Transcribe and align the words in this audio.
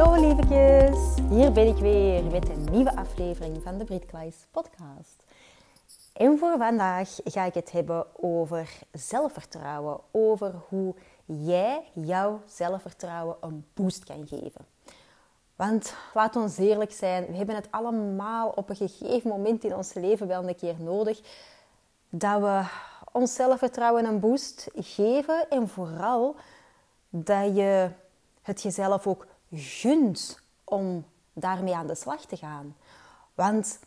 Hallo, 0.00 0.26
lievekes. 0.26 0.98
Hier 1.30 1.52
ben 1.52 1.66
ik 1.66 1.76
weer 1.76 2.24
met 2.24 2.48
een 2.48 2.64
nieuwe 2.70 2.96
aflevering 2.96 3.62
van 3.62 3.78
de 3.78 3.84
Brit 3.84 4.06
Klaes 4.06 4.46
podcast. 4.50 5.24
En 6.12 6.38
voor 6.38 6.54
vandaag 6.58 7.18
ga 7.24 7.44
ik 7.44 7.54
het 7.54 7.72
hebben 7.72 8.06
over 8.20 8.78
zelfvertrouwen. 8.92 10.00
Over 10.10 10.54
hoe 10.68 10.94
jij 11.24 11.82
jouw 11.92 12.40
zelfvertrouwen 12.46 13.36
een 13.40 13.64
boost 13.74 14.04
kan 14.04 14.26
geven. 14.28 14.66
Want 15.56 15.94
laat 16.14 16.36
ons 16.36 16.58
eerlijk 16.58 16.92
zijn, 16.92 17.26
we 17.26 17.36
hebben 17.36 17.54
het 17.54 17.68
allemaal 17.70 18.48
op 18.48 18.70
een 18.70 18.76
gegeven 18.76 19.30
moment 19.30 19.64
in 19.64 19.76
ons 19.76 19.92
leven 19.92 20.26
wel 20.26 20.48
een 20.48 20.56
keer 20.56 20.76
nodig 20.78 21.20
dat 22.08 22.40
we 22.40 22.62
ons 23.12 23.34
zelfvertrouwen 23.34 24.04
een 24.04 24.20
boost 24.20 24.68
geven 24.74 25.50
en 25.50 25.68
vooral 25.68 26.36
dat 27.08 27.56
je 27.56 27.90
het 28.42 28.62
jezelf 28.62 29.06
ook 29.06 29.26
gunt 29.52 30.40
om 30.64 31.04
daarmee 31.32 31.74
aan 31.74 31.86
de 31.86 31.94
slag 31.94 32.24
te 32.24 32.36
gaan. 32.36 32.76
Want 33.34 33.78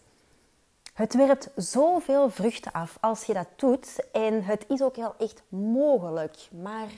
het 0.93 1.13
werpt 1.13 1.49
zoveel 1.55 2.29
vruchten 2.29 2.71
af 2.71 2.97
als 3.01 3.23
je 3.23 3.33
dat 3.33 3.47
doet. 3.55 4.09
En 4.11 4.43
het 4.43 4.65
is 4.67 4.81
ook 4.81 4.95
wel 4.95 5.15
echt 5.17 5.43
mogelijk. 5.49 6.49
Maar 6.51 6.89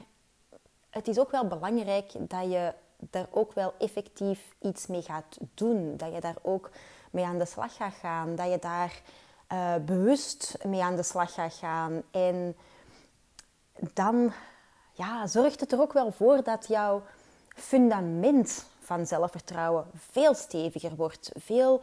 het 0.89 1.07
is 1.07 1.19
ook 1.19 1.31
wel 1.31 1.47
belangrijk 1.47 2.11
dat 2.19 2.51
je 2.51 2.73
daar 2.97 3.27
ook 3.31 3.53
wel 3.53 3.73
effectief 3.79 4.55
iets 4.61 4.87
mee 4.87 5.01
gaat 5.01 5.37
doen. 5.53 5.97
Dat 5.97 6.13
je 6.13 6.19
daar 6.19 6.37
ook 6.41 6.69
mee 7.11 7.25
aan 7.25 7.37
de 7.37 7.45
slag 7.45 7.75
gaat 7.75 7.93
gaan. 7.93 8.35
Dat 8.35 8.51
je 8.51 8.59
daar 8.59 9.01
uh, 9.53 9.75
bewust 9.85 10.57
mee 10.65 10.83
aan 10.83 10.95
de 10.95 11.03
slag 11.03 11.33
gaat 11.33 11.53
gaan. 11.53 12.01
En 12.11 12.55
dan 13.93 14.31
ja, 14.93 15.27
zorgt 15.27 15.59
het 15.59 15.71
er 15.71 15.81
ook 15.81 15.93
wel 15.93 16.11
voor 16.11 16.43
dat 16.43 16.67
jouw 16.67 17.03
fundament 17.55 18.65
van 18.79 19.05
zelfvertrouwen 19.05 19.85
veel 20.11 20.33
steviger 20.33 20.95
wordt. 20.95 21.31
Veel, 21.35 21.81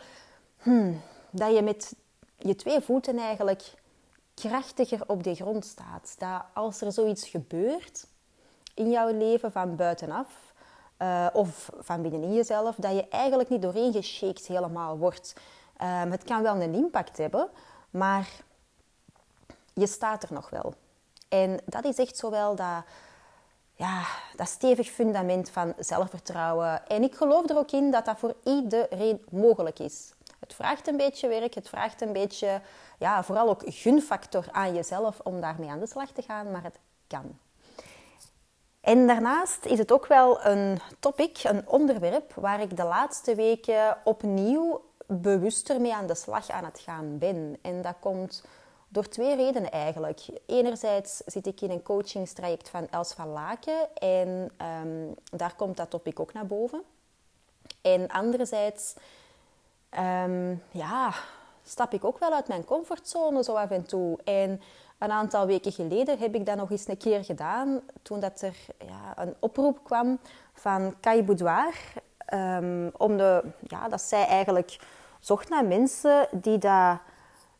hmm, 0.58 1.00
dat 1.30 1.54
je 1.54 1.62
met 1.62 1.94
je 2.38 2.56
twee 2.56 2.80
voeten 2.80 3.18
eigenlijk 3.18 3.72
krachtiger 4.34 5.00
op 5.06 5.22
de 5.22 5.34
grond 5.34 5.64
staat. 5.64 6.14
Dat 6.18 6.42
als 6.52 6.80
er 6.80 6.92
zoiets 6.92 7.28
gebeurt 7.28 8.06
in 8.74 8.90
jouw 8.90 9.18
leven 9.18 9.52
van 9.52 9.76
buitenaf 9.76 10.52
uh, 10.98 11.26
of 11.32 11.70
van 11.78 12.02
binnenin 12.02 12.34
jezelf, 12.34 12.76
dat 12.76 12.92
je 12.92 13.08
eigenlijk 13.08 13.48
niet 13.48 13.62
doorheen 13.62 13.92
geshaked 13.92 14.46
helemaal 14.46 14.98
wordt. 14.98 15.34
Um, 15.82 16.10
het 16.10 16.24
kan 16.24 16.42
wel 16.42 16.62
een 16.62 16.74
impact 16.74 17.18
hebben, 17.18 17.48
maar 17.90 18.28
je 19.74 19.86
staat 19.86 20.22
er 20.22 20.32
nog 20.32 20.50
wel. 20.50 20.74
En 21.28 21.60
dat 21.64 21.84
is 21.84 21.98
echt 21.98 22.16
zowel 22.16 22.54
dat 22.56 22.84
ja, 23.82 24.06
dat 24.36 24.48
stevig 24.48 24.90
fundament 24.90 25.50
van 25.50 25.74
zelfvertrouwen. 25.78 26.88
En 26.88 27.02
ik 27.02 27.14
geloof 27.14 27.50
er 27.50 27.56
ook 27.56 27.70
in 27.70 27.90
dat 27.90 28.04
dat 28.04 28.18
voor 28.18 28.34
iedereen 28.44 29.24
mogelijk 29.30 29.78
is. 29.78 30.12
Het 30.40 30.54
vraagt 30.54 30.88
een 30.88 30.96
beetje 30.96 31.28
werk, 31.28 31.54
het 31.54 31.68
vraagt 31.68 32.00
een 32.00 32.12
beetje, 32.12 32.60
ja, 32.98 33.22
vooral 33.22 33.48
ook 33.48 33.62
gunfactor 33.64 34.44
aan 34.52 34.74
jezelf 34.74 35.20
om 35.22 35.40
daarmee 35.40 35.70
aan 35.70 35.80
de 35.80 35.86
slag 35.86 36.10
te 36.10 36.22
gaan, 36.22 36.50
maar 36.50 36.62
het 36.62 36.78
kan. 37.06 37.38
En 38.80 39.06
daarnaast 39.06 39.64
is 39.64 39.78
het 39.78 39.92
ook 39.92 40.06
wel 40.06 40.44
een 40.44 40.78
topic, 40.98 41.38
een 41.42 41.68
onderwerp, 41.68 42.34
waar 42.34 42.60
ik 42.60 42.76
de 42.76 42.84
laatste 42.84 43.34
weken 43.34 43.96
opnieuw 44.04 44.84
bewuster 45.06 45.80
mee 45.80 45.94
aan 45.94 46.06
de 46.06 46.14
slag 46.14 46.50
aan 46.50 46.64
het 46.64 46.78
gaan 46.78 47.18
ben. 47.18 47.58
En 47.62 47.82
dat 47.82 47.94
komt 48.00 48.44
door 48.92 49.08
twee 49.08 49.36
redenen 49.36 49.70
eigenlijk. 49.70 50.20
Enerzijds 50.46 51.16
zit 51.26 51.46
ik 51.46 51.60
in 51.60 51.70
een 51.70 51.82
coachingstraject 51.82 52.68
van 52.68 52.88
Els 52.90 53.12
van 53.12 53.28
Laken 53.28 53.94
en 53.94 54.50
ehm, 54.56 55.38
daar 55.38 55.54
komt 55.56 55.76
dat 55.76 55.90
topic 55.90 56.20
ook 56.20 56.32
naar 56.32 56.46
boven. 56.46 56.82
En 57.80 58.08
anderzijds 58.08 58.94
ehm, 59.88 60.54
ja, 60.70 61.12
stap 61.64 61.92
ik 61.92 62.04
ook 62.04 62.18
wel 62.18 62.32
uit 62.32 62.48
mijn 62.48 62.64
comfortzone 62.64 63.42
zo 63.42 63.54
af 63.54 63.70
en 63.70 63.86
toe. 63.86 64.18
En 64.24 64.60
een 64.98 65.10
aantal 65.10 65.46
weken 65.46 65.72
geleden 65.72 66.18
heb 66.18 66.34
ik 66.34 66.46
dat 66.46 66.56
nog 66.56 66.70
eens 66.70 66.88
een 66.88 66.96
keer 66.96 67.24
gedaan. 67.24 67.80
Toen 68.02 68.20
dat 68.20 68.40
er 68.40 68.56
ja, 68.86 69.22
een 69.22 69.34
oproep 69.38 69.84
kwam 69.84 70.18
van 70.52 70.94
Kai 71.00 71.22
Boudoir. 71.22 71.74
Um, 72.34 72.90
om 72.96 73.16
de, 73.16 73.42
ja, 73.60 73.88
dat 73.88 74.00
zij 74.00 74.26
eigenlijk 74.26 74.78
zocht 75.20 75.48
naar 75.48 75.64
mensen 75.64 76.28
die 76.30 76.58
dat 76.58 76.98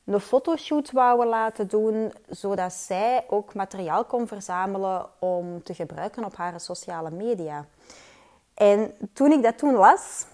een 0.05 0.21
fotoshoot 0.21 0.91
wouden 0.91 1.27
laten 1.27 1.69
doen, 1.69 2.13
zodat 2.29 2.73
zij 2.73 3.25
ook 3.29 3.55
materiaal 3.55 4.05
kon 4.05 4.27
verzamelen 4.27 5.07
om 5.19 5.63
te 5.63 5.75
gebruiken 5.75 6.25
op 6.25 6.37
haar 6.37 6.61
sociale 6.61 7.11
media. 7.11 7.67
En 8.55 8.95
toen 9.13 9.33
ik 9.33 9.43
dat 9.43 9.59
toen 9.59 9.75
las, 9.75 10.27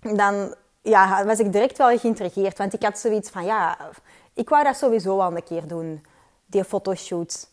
dan 0.00 0.54
ja, 0.82 1.24
was 1.24 1.38
ik 1.38 1.52
direct 1.52 1.78
wel 1.78 1.98
geïntrigeerd. 1.98 2.58
Want 2.58 2.72
ik 2.72 2.82
had 2.82 2.98
zoiets 2.98 3.30
van, 3.30 3.44
ja, 3.44 3.78
ik 4.34 4.48
wou 4.48 4.64
dat 4.64 4.76
sowieso 4.76 5.16
wel 5.16 5.36
een 5.36 5.44
keer 5.44 5.66
doen, 5.66 6.06
die 6.46 6.64
fotoshoot. 6.64 7.48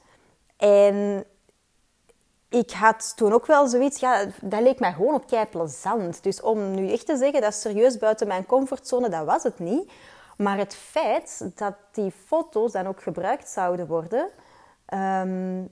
En 0.57 1.25
ik 2.49 2.71
had 2.71 3.13
toen 3.15 3.33
ook 3.33 3.45
wel 3.45 3.67
zoiets, 3.67 3.99
ja, 3.99 4.25
dat 4.41 4.61
leek 4.61 4.79
mij 4.79 4.93
gewoon 4.93 5.13
op 5.13 5.27
kei 5.27 5.45
plezant. 5.45 6.23
Dus 6.23 6.41
om 6.41 6.75
nu 6.75 6.91
echt 6.91 7.05
te 7.05 7.17
zeggen, 7.17 7.41
dat 7.41 7.53
is 7.53 7.61
serieus 7.61 7.97
buiten 7.97 8.27
mijn 8.27 8.45
comfortzone, 8.45 9.09
dat 9.09 9.25
was 9.25 9.43
het 9.43 9.59
niet. 9.59 9.91
Maar 10.35 10.57
het 10.57 10.75
feit 10.75 11.51
dat 11.55 11.75
die 11.91 12.11
foto's 12.11 12.71
dan 12.71 12.87
ook 12.87 13.03
gebruikt 13.03 13.49
zouden 13.49 13.87
worden, 13.87 14.29
ehm, 14.85 15.63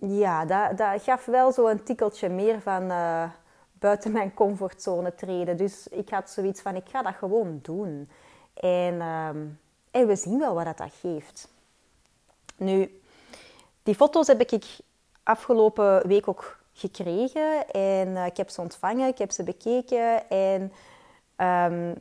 ja, 0.00 0.44
dat, 0.44 0.78
dat, 0.78 1.02
gaf 1.02 1.24
wel 1.24 1.52
zo 1.52 1.66
een 1.66 1.82
tikkeltje 1.82 2.28
meer 2.28 2.60
van 2.60 2.82
uh, 2.82 3.30
buiten 3.72 4.12
mijn 4.12 4.34
comfortzone 4.34 5.14
treden. 5.14 5.56
Dus 5.56 5.88
ik 5.88 6.08
had 6.08 6.30
zoiets 6.30 6.60
van, 6.60 6.76
ik 6.76 6.88
ga 6.88 7.02
dat 7.02 7.14
gewoon 7.14 7.58
doen. 7.62 8.10
En, 8.54 9.00
ehm, 9.00 9.46
en 9.90 10.06
we 10.06 10.16
zien 10.16 10.38
wel 10.38 10.54
wat 10.54 10.76
dat 10.76 10.92
geeft. 11.00 11.48
Nu, 12.56 13.00
die 13.82 13.94
foto's 13.94 14.26
heb 14.26 14.40
ik 14.40 14.78
afgelopen 15.22 16.06
week 16.06 16.28
ook 16.28 16.58
gekregen. 16.72 17.68
En 17.70 18.08
uh, 18.08 18.26
ik 18.26 18.36
heb 18.36 18.48
ze 18.48 18.60
ontvangen, 18.60 19.08
ik 19.08 19.18
heb 19.18 19.30
ze 19.30 19.42
bekeken. 19.42 20.30
En 20.30 20.72
um, 21.36 21.94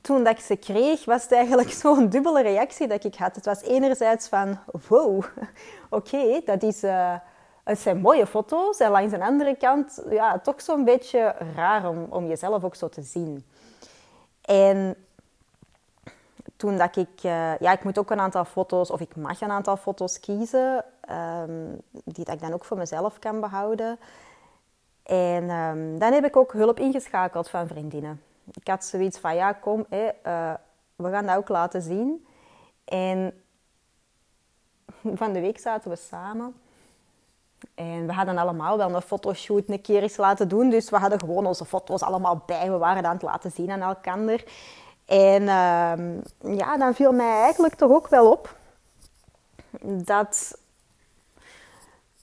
toen 0.00 0.24
dat 0.24 0.32
ik 0.32 0.44
ze 0.44 0.56
kreeg, 0.56 1.04
was 1.04 1.22
het 1.22 1.32
eigenlijk 1.32 1.70
zo'n 1.82 2.08
dubbele 2.08 2.42
reactie 2.42 2.88
dat 2.88 3.04
ik 3.04 3.14
had. 3.14 3.34
Het 3.34 3.44
was 3.44 3.62
enerzijds 3.62 4.28
van, 4.28 4.58
wow, 4.88 5.24
oké, 5.90 6.40
dat 6.44 6.62
is... 6.62 6.82
Het 7.64 7.78
zijn 7.78 8.00
mooie 8.00 8.26
foto's. 8.26 8.78
En 8.78 8.90
langs 8.90 9.12
de 9.12 9.24
andere 9.24 9.56
kant, 9.56 10.02
ja, 10.10 10.38
toch 10.38 10.62
zo'n 10.62 10.84
beetje 10.84 11.34
raar 11.54 11.88
om, 11.88 12.06
om 12.08 12.26
jezelf 12.26 12.64
ook 12.64 12.74
zo 12.74 12.88
te 12.88 13.02
zien. 13.02 13.44
En 14.42 14.96
toen 16.56 16.76
dat 16.76 16.96
ik... 16.96 17.22
Uh, 17.22 17.58
ja, 17.58 17.72
ik 17.72 17.84
moet 17.84 17.98
ook 17.98 18.10
een 18.10 18.20
aantal 18.20 18.44
foto's, 18.44 18.90
of 18.90 19.00
ik 19.00 19.16
mag 19.16 19.40
een 19.40 19.50
aantal 19.50 19.76
foto's 19.76 20.20
kiezen, 20.20 20.84
um, 21.10 21.80
die 22.04 22.24
dat 22.24 22.34
ik 22.34 22.40
dan 22.40 22.52
ook 22.52 22.64
voor 22.64 22.76
mezelf 22.76 23.18
kan 23.18 23.40
behouden. 23.40 23.98
En 25.02 25.50
um, 25.50 25.98
dan 25.98 26.12
heb 26.12 26.24
ik 26.24 26.36
ook 26.36 26.52
hulp 26.52 26.78
ingeschakeld 26.78 27.50
van 27.50 27.66
vriendinnen 27.66 28.20
ik 28.50 28.68
had 28.68 28.84
zoiets 28.84 29.18
van, 29.18 29.34
ja, 29.34 29.52
kom, 29.52 29.86
uh, 29.90 30.08
we 30.96 31.10
gaan 31.10 31.26
dat 31.26 31.36
ook 31.36 31.48
laten 31.48 31.82
zien. 31.82 32.26
En 32.84 33.42
van 35.14 35.32
de 35.32 35.40
week 35.40 35.58
zaten 35.58 35.90
we 35.90 35.96
samen. 35.96 36.54
En 37.74 38.06
we 38.06 38.12
hadden 38.12 38.38
allemaal 38.38 38.76
wel 38.76 38.94
een 38.94 39.02
fotoshoot 39.02 39.68
een 39.68 39.80
keer 39.80 40.02
eens 40.02 40.16
laten 40.16 40.48
doen. 40.48 40.70
Dus 40.70 40.90
we 40.90 40.96
hadden 40.96 41.20
gewoon 41.20 41.46
onze 41.46 41.64
foto's 41.64 42.02
allemaal 42.02 42.42
bij. 42.46 42.70
We 42.70 42.78
waren 42.78 43.04
aan 43.04 43.12
het 43.12 43.22
laten 43.22 43.50
zien 43.50 43.70
aan 43.70 43.82
elkaar. 43.82 44.44
En 45.04 45.42
uh, 45.42 46.56
ja, 46.56 46.76
dan 46.76 46.94
viel 46.94 47.12
mij 47.12 47.40
eigenlijk 47.40 47.74
toch 47.74 47.90
ook 47.90 48.08
wel 48.08 48.30
op 48.30 48.56
dat 49.82 50.58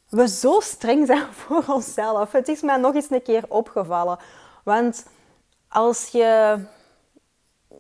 we 0.10 0.28
zo 0.28 0.60
streng 0.60 1.08
zijn 1.08 1.34
voor 1.46 1.64
onszelf. 1.68 2.32
Het 2.32 2.48
is 2.48 2.62
mij 2.62 2.78
nog 2.78 2.96
eens 2.96 3.10
een 3.10 3.22
keer 3.22 3.44
opgevallen. 3.48 4.18
Want 4.64 5.06
als 5.70 6.08
je 6.08 6.60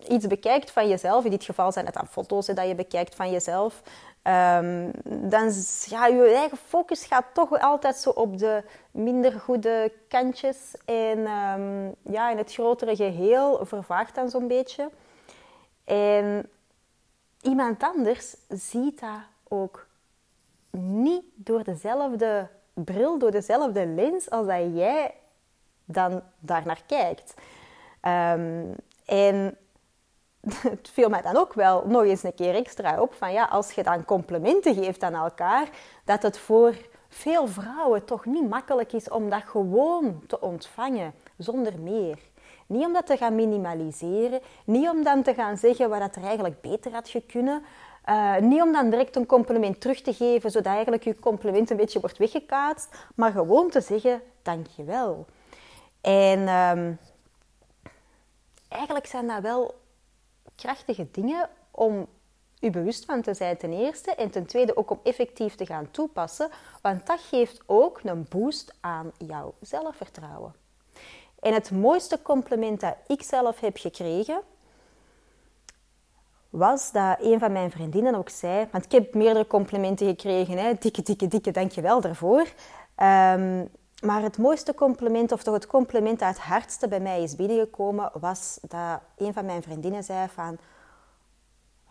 iets 0.07 0.27
bekijkt 0.27 0.71
van 0.71 0.87
jezelf, 0.87 1.23
in 1.25 1.31
dit 1.31 1.43
geval 1.43 1.71
zijn 1.71 1.85
het 1.85 1.93
dan 1.93 2.07
foto's 2.07 2.45
dat 2.45 2.67
je 2.67 2.75
bekijkt 2.75 3.15
van 3.15 3.31
jezelf, 3.31 3.81
um, 4.23 4.91
dan 5.29 5.53
ja, 5.85 6.07
je 6.07 6.33
eigen 6.35 6.57
focus 6.57 7.05
gaat 7.05 7.25
toch 7.33 7.59
altijd 7.59 7.95
zo 7.95 8.09
op 8.09 8.37
de 8.37 8.63
minder 8.91 9.31
goede 9.31 9.91
kantjes. 10.07 10.57
En 10.85 11.17
um, 11.17 11.95
ja, 12.01 12.31
in 12.31 12.37
het 12.37 12.53
grotere 12.53 12.95
geheel 12.95 13.65
vervaagt 13.65 14.15
dan 14.15 14.29
zo'n 14.29 14.47
beetje. 14.47 14.89
En 15.83 16.49
iemand 17.41 17.83
anders 17.83 18.35
ziet 18.47 18.99
dat 18.99 19.19
ook 19.47 19.87
niet 20.71 21.23
door 21.35 21.63
dezelfde 21.63 22.47
bril, 22.73 23.19
door 23.19 23.31
dezelfde 23.31 23.85
lens 23.85 24.29
als 24.29 24.47
dat 24.47 24.75
jij 24.75 25.13
dan 25.85 26.21
daar 26.39 26.65
naar 26.65 26.81
kijkt. 26.85 27.33
Um, 28.01 28.75
en 29.05 29.57
het 30.61 30.89
viel 30.93 31.09
mij 31.09 31.21
dan 31.21 31.37
ook 31.37 31.53
wel 31.53 31.83
nog 31.87 32.03
eens 32.03 32.23
een 32.23 32.35
keer 32.35 32.55
extra 32.55 33.01
op 33.01 33.13
van 33.13 33.31
ja, 33.31 33.45
als 33.45 33.71
je 33.71 33.83
dan 33.83 34.05
complimenten 34.05 34.75
geeft 34.75 35.03
aan 35.03 35.15
elkaar, 35.15 35.69
dat 36.05 36.21
het 36.21 36.37
voor 36.37 36.75
veel 37.07 37.47
vrouwen 37.47 38.05
toch 38.05 38.25
niet 38.25 38.49
makkelijk 38.49 38.93
is 38.93 39.09
om 39.09 39.29
dat 39.29 39.43
gewoon 39.45 40.23
te 40.27 40.41
ontvangen, 40.41 41.13
zonder 41.37 41.79
meer. 41.79 42.17
Niet 42.67 42.85
om 42.85 42.93
dat 42.93 43.05
te 43.05 43.17
gaan 43.17 43.35
minimaliseren, 43.35 44.39
niet 44.65 44.89
om 44.89 45.03
dan 45.03 45.23
te 45.23 45.33
gaan 45.33 45.57
zeggen 45.57 45.89
wat 45.89 46.15
er 46.15 46.23
eigenlijk 46.23 46.61
beter 46.61 46.91
had 46.91 47.15
kunnen, 47.27 47.63
uh, 48.09 48.37
niet 48.37 48.61
om 48.61 48.71
dan 48.71 48.89
direct 48.89 49.15
een 49.15 49.25
compliment 49.25 49.81
terug 49.81 50.01
te 50.01 50.13
geven, 50.13 50.51
zodat 50.51 50.73
eigenlijk 50.73 51.03
je 51.03 51.19
compliment 51.19 51.69
een 51.69 51.77
beetje 51.77 51.99
wordt 51.99 52.17
weggekaatst, 52.17 52.89
maar 53.15 53.31
gewoon 53.31 53.69
te 53.69 53.81
zeggen 53.81 54.21
dankjewel. 54.41 55.25
En 56.01 56.47
um, 56.47 56.97
eigenlijk 58.69 59.05
zijn 59.05 59.27
dat 59.27 59.41
wel 59.41 59.75
krachtige 60.55 61.07
dingen 61.11 61.49
om 61.71 62.07
u 62.59 62.69
bewust 62.69 63.05
van 63.05 63.21
te 63.21 63.33
zijn 63.33 63.57
ten 63.57 63.73
eerste 63.73 64.15
en 64.15 64.29
ten 64.29 64.45
tweede 64.45 64.77
ook 64.77 64.89
om 64.89 64.99
effectief 65.03 65.55
te 65.55 65.65
gaan 65.65 65.91
toepassen, 65.91 66.49
want 66.81 67.05
dat 67.07 67.19
geeft 67.19 67.61
ook 67.65 67.99
een 68.03 68.25
boost 68.29 68.73
aan 68.79 69.11
jouw 69.17 69.53
zelfvertrouwen. 69.61 70.53
En 71.39 71.53
het 71.53 71.71
mooiste 71.71 72.21
compliment 72.21 72.79
dat 72.79 72.95
ik 73.07 73.23
zelf 73.23 73.59
heb 73.59 73.77
gekregen, 73.77 74.41
was 76.49 76.91
dat 76.91 77.17
een 77.19 77.39
van 77.39 77.51
mijn 77.51 77.71
vriendinnen 77.71 78.15
ook 78.15 78.29
zei, 78.29 78.67
want 78.71 78.85
ik 78.85 78.91
heb 78.91 79.13
meerdere 79.13 79.47
complimenten 79.47 80.07
gekregen, 80.07 80.57
hè, 80.57 80.73
dikke, 80.79 81.01
dikke, 81.01 81.27
dikke 81.27 81.51
dankjewel 81.51 82.01
daarvoor. 82.01 82.47
Um, 82.97 83.69
maar 84.01 84.21
het 84.21 84.37
mooiste 84.37 84.73
compliment, 84.73 85.31
of 85.31 85.43
toch 85.43 85.53
het 85.53 85.67
compliment 85.67 86.19
dat 86.19 86.27
het 86.27 86.39
hardste 86.39 86.87
bij 86.87 86.99
mij 86.99 87.23
is 87.23 87.35
binnengekomen, 87.35 88.11
was 88.13 88.59
dat 88.61 89.01
een 89.17 89.33
van 89.33 89.45
mijn 89.45 89.63
vriendinnen 89.63 90.03
zei 90.03 90.27
van... 90.27 90.57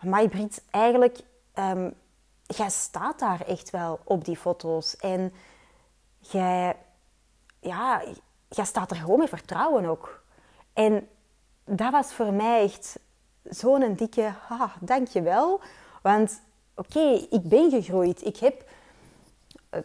My 0.01 0.29
Brit, 0.29 0.63
eigenlijk, 0.69 1.19
um, 1.55 1.93
jij 2.45 2.69
staat 2.69 3.19
daar 3.19 3.41
echt 3.41 3.69
wel 3.69 3.99
op 4.03 4.25
die 4.25 4.37
foto's. 4.37 4.95
En 4.95 5.33
jij, 6.19 6.75
ja, 7.59 8.03
jij 8.49 8.65
staat 8.65 8.91
er 8.91 8.97
gewoon 8.97 9.19
met 9.19 9.29
vertrouwen 9.29 9.85
ook. 9.85 10.23
En 10.73 11.07
dat 11.65 11.91
was 11.91 12.13
voor 12.13 12.33
mij 12.33 12.63
echt 12.63 12.99
zo'n 13.43 13.95
dikke, 13.95 14.33
ah, 14.49 14.75
dankjewel. 14.79 15.61
Want 16.01 16.41
oké, 16.75 17.27
ik 17.29 17.43
ben 17.43 17.69
gegroeid. 17.69 18.25
Ik 18.25 18.37
heb 18.37 18.69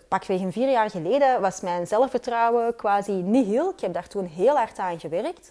pakweg 0.08 0.40
een 0.40 0.52
vier 0.52 0.70
jaar 0.70 0.90
geleden 0.90 1.40
was 1.40 1.60
mijn 1.60 1.86
zelfvertrouwen 1.86 2.76
quasi 2.76 3.12
niet 3.12 3.46
heel. 3.46 3.70
Ik 3.70 3.80
heb 3.80 3.92
daar 3.92 4.08
toen 4.08 4.26
heel 4.26 4.56
hard 4.56 4.78
aan 4.78 5.00
gewerkt. 5.00 5.50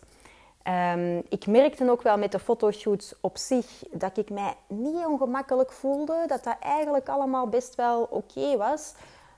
Um, 0.68 1.24
ik 1.30 1.48
merkte 1.48 1.92
ook 1.92 2.02
wel 2.02 2.18
met 2.18 2.32
de 2.32 2.40
fotoshoots 2.40 3.16
op 3.22 3.38
zich 3.38 3.84
dat 3.92 4.18
ik 4.18 4.30
mij 4.30 4.54
niet 4.68 5.06
ongemakkelijk 5.06 5.72
voelde. 5.72 6.24
Dat 6.28 6.44
dat 6.44 6.56
eigenlijk 6.60 7.10
allemaal 7.10 7.48
best 7.48 7.76
wel 7.76 8.08
oké 8.10 8.58
was. 8.58 8.94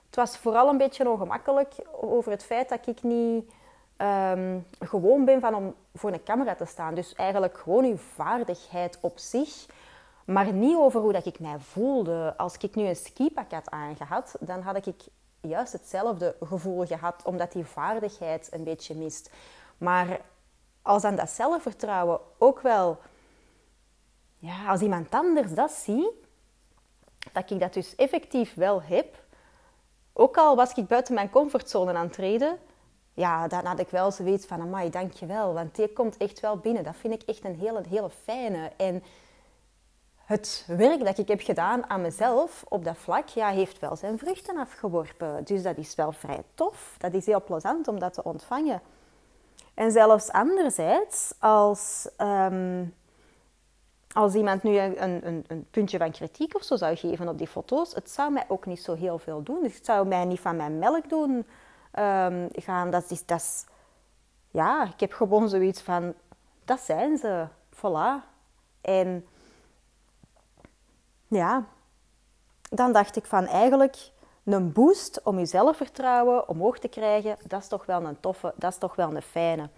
Het 0.06 0.16
was 0.16 0.38
vooral 0.38 0.68
een 0.68 0.78
beetje 0.78 1.10
ongemakkelijk 1.10 1.74
over 2.00 2.30
het 2.30 2.44
feit 2.44 2.68
dat 2.68 2.86
ik 2.86 3.02
niet 3.02 3.52
um, 3.98 4.66
gewoon 4.78 5.24
ben 5.24 5.40
van 5.40 5.54
om 5.54 5.74
voor 5.94 6.12
een 6.12 6.22
camera 6.22 6.54
te 6.54 6.64
staan. 6.64 6.94
Dus 6.94 7.12
eigenlijk 7.14 7.58
gewoon 7.58 7.84
uw 7.84 7.96
vaardigheid 7.96 8.98
op 9.00 9.18
zich 9.18 9.66
maar 10.26 10.52
niet 10.52 10.76
over 10.76 11.00
hoe 11.00 11.12
dat 11.12 11.26
ik 11.26 11.40
mij 11.40 11.58
voelde. 11.58 12.34
Als 12.36 12.56
ik 12.56 12.74
nu 12.74 12.86
een 12.86 12.96
skipak 12.96 13.50
had 13.50 13.70
aangehad, 13.70 14.36
dan 14.40 14.60
had 14.60 14.86
ik 14.86 14.94
juist 15.40 15.72
hetzelfde 15.72 16.36
gevoel 16.40 16.86
gehad, 16.86 17.22
omdat 17.24 17.52
die 17.52 17.64
vaardigheid 17.64 18.48
een 18.50 18.64
beetje 18.64 18.94
mist. 18.94 19.30
Maar 19.78 20.20
als 20.82 21.02
dan 21.02 21.16
dat 21.16 21.30
zelfvertrouwen 21.30 22.20
ook 22.38 22.60
wel, 22.60 22.98
ja, 24.38 24.68
als 24.68 24.80
iemand 24.80 25.10
anders 25.10 25.54
dat 25.54 25.70
ziet, 25.70 26.12
dat 27.32 27.50
ik 27.50 27.60
dat 27.60 27.74
dus 27.74 27.94
effectief 27.94 28.54
wel 28.54 28.82
heb, 28.82 29.24
ook 30.12 30.36
al 30.36 30.56
was 30.56 30.72
ik 30.72 30.86
buiten 30.86 31.14
mijn 31.14 31.30
comfortzone 31.30 31.92
aan 31.92 32.04
het 32.04 32.12
treden, 32.12 32.58
ja, 33.12 33.48
dan 33.48 33.64
had 33.64 33.78
ik 33.78 33.88
wel 33.88 34.10
zoiets 34.10 34.46
van, 34.46 34.60
amai, 34.60 34.90
dankjewel, 34.90 35.52
want 35.54 35.74
die 35.74 35.92
komt 35.92 36.16
echt 36.16 36.40
wel 36.40 36.56
binnen. 36.56 36.84
Dat 36.84 36.96
vind 36.96 37.14
ik 37.14 37.22
echt 37.22 37.44
een 37.44 37.58
hele, 37.58 37.82
hele 37.88 38.10
fijne. 38.10 38.70
En 38.76 39.02
het 40.26 40.64
werk 40.66 41.04
dat 41.04 41.18
ik 41.18 41.28
heb 41.28 41.40
gedaan 41.40 41.90
aan 41.90 42.00
mezelf 42.00 42.64
op 42.68 42.84
dat 42.84 42.96
vlak, 42.96 43.28
ja, 43.28 43.48
heeft 43.48 43.78
wel 43.78 43.96
zijn 43.96 44.18
vruchten 44.18 44.56
afgeworpen. 44.56 45.44
Dus 45.44 45.62
dat 45.62 45.76
is 45.76 45.94
wel 45.94 46.12
vrij 46.12 46.42
tof. 46.54 46.94
Dat 46.98 47.14
is 47.14 47.26
heel 47.26 47.42
plezant 47.42 47.88
om 47.88 47.98
dat 47.98 48.12
te 48.12 48.24
ontvangen. 48.24 48.80
En 49.74 49.92
zelfs 49.92 50.30
anderzijds, 50.30 51.34
als, 51.38 52.08
ehm, 52.16 52.84
als 54.12 54.34
iemand 54.34 54.62
nu 54.62 54.78
een, 54.78 55.02
een, 55.02 55.44
een, 55.46 55.66
puntje 55.70 55.98
van 55.98 56.10
kritiek 56.10 56.54
of 56.54 56.62
zo 56.62 56.76
zou 56.76 56.96
geven 56.96 57.28
op 57.28 57.38
die 57.38 57.46
foto's, 57.46 57.94
het 57.94 58.10
zou 58.10 58.32
mij 58.32 58.44
ook 58.48 58.66
niet 58.66 58.82
zo 58.82 58.94
heel 58.94 59.18
veel 59.18 59.42
doen. 59.42 59.62
Dus 59.62 59.74
het 59.74 59.84
zou 59.84 60.06
mij 60.06 60.24
niet 60.24 60.40
van 60.40 60.56
mijn 60.56 60.78
melk 60.78 61.08
doen 61.08 61.46
um, 61.98 62.48
gaan. 62.52 62.90
Dat 62.90 63.10
is, 63.10 63.26
dat 63.26 63.40
is, 63.40 63.64
ja, 64.50 64.84
ik 64.84 65.00
heb 65.00 65.12
gewoon 65.12 65.48
zoiets 65.48 65.80
van, 65.80 66.14
dat 66.64 66.80
zijn 66.80 67.16
ze. 67.16 67.46
Voilà. 67.74 68.34
En 68.80 69.26
ja, 71.28 71.64
dan 72.70 72.92
dacht 72.92 73.16
ik 73.16 73.24
van 73.24 73.46
eigenlijk 73.46 74.10
een 74.44 74.72
boost 74.72 75.20
om 75.22 75.38
je 75.38 75.46
zelfvertrouwen 75.46 76.48
omhoog 76.48 76.78
te 76.78 76.88
krijgen, 76.88 77.36
dat 77.46 77.60
is 77.60 77.68
toch 77.68 77.86
wel 77.86 78.02
een 78.04 78.20
toffe, 78.20 78.52
dat 78.56 78.72
is 78.72 78.78
toch 78.78 78.94
wel 78.96 79.14
een 79.14 79.22
fijne. 79.22 79.68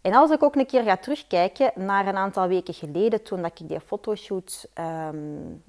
En 0.00 0.14
als 0.14 0.30
ik 0.30 0.42
ook 0.42 0.54
een 0.54 0.66
keer 0.66 0.82
ga 0.82 0.96
terugkijken 0.96 1.72
naar 1.74 2.06
een 2.06 2.16
aantal 2.16 2.48
weken 2.48 2.74
geleden, 2.74 3.22
toen 3.22 3.42
dat 3.42 3.60
ik 3.60 3.68
die 3.68 3.80
fotoshoot 3.80 4.68
um, 4.78 5.62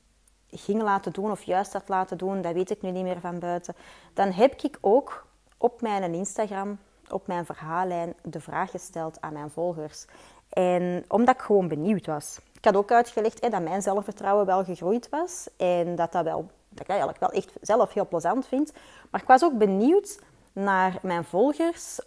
ging 0.49 0.81
laten 0.81 1.13
doen, 1.13 1.31
of 1.31 1.43
juist 1.43 1.73
had 1.73 1.89
laten 1.89 2.17
doen, 2.17 2.41
dat 2.41 2.53
weet 2.53 2.69
ik 2.69 2.81
nu 2.81 2.91
niet 2.91 3.03
meer 3.03 3.19
van 3.19 3.39
buiten, 3.39 3.75
dan 4.13 4.31
heb 4.31 4.61
ik 4.61 4.77
ook 4.81 5.25
op 5.57 5.81
mijn 5.81 6.13
Instagram, 6.13 6.79
op 7.09 7.27
mijn 7.27 7.45
verhaallijn, 7.45 8.13
de 8.23 8.39
vraag 8.39 8.71
gesteld 8.71 9.21
aan 9.21 9.33
mijn 9.33 9.49
volgers. 9.49 10.05
En 10.49 11.05
omdat 11.07 11.35
ik 11.35 11.41
gewoon 11.41 11.67
benieuwd 11.67 12.05
was. 12.05 12.39
Ik 12.57 12.65
had 12.65 12.75
ook 12.75 12.91
uitgelegd 12.91 13.41
hè, 13.41 13.49
dat 13.49 13.61
mijn 13.61 13.81
zelfvertrouwen 13.81 14.45
wel 14.45 14.63
gegroeid 14.63 15.09
was. 15.09 15.47
En 15.57 15.95
dat, 15.95 16.11
dat, 16.11 16.23
wel, 16.23 16.49
dat 16.69 16.81
ik 16.81 16.87
eigenlijk 16.87 17.19
wel 17.19 17.29
echt 17.29 17.51
zelf 17.61 17.93
heel 17.93 18.07
plezant 18.07 18.47
vind. 18.47 18.73
Maar 19.11 19.21
ik 19.21 19.27
was 19.27 19.43
ook 19.43 19.57
benieuwd 19.57 20.19
naar 20.53 20.99
mijn 21.01 21.23
volgers. 21.23 21.99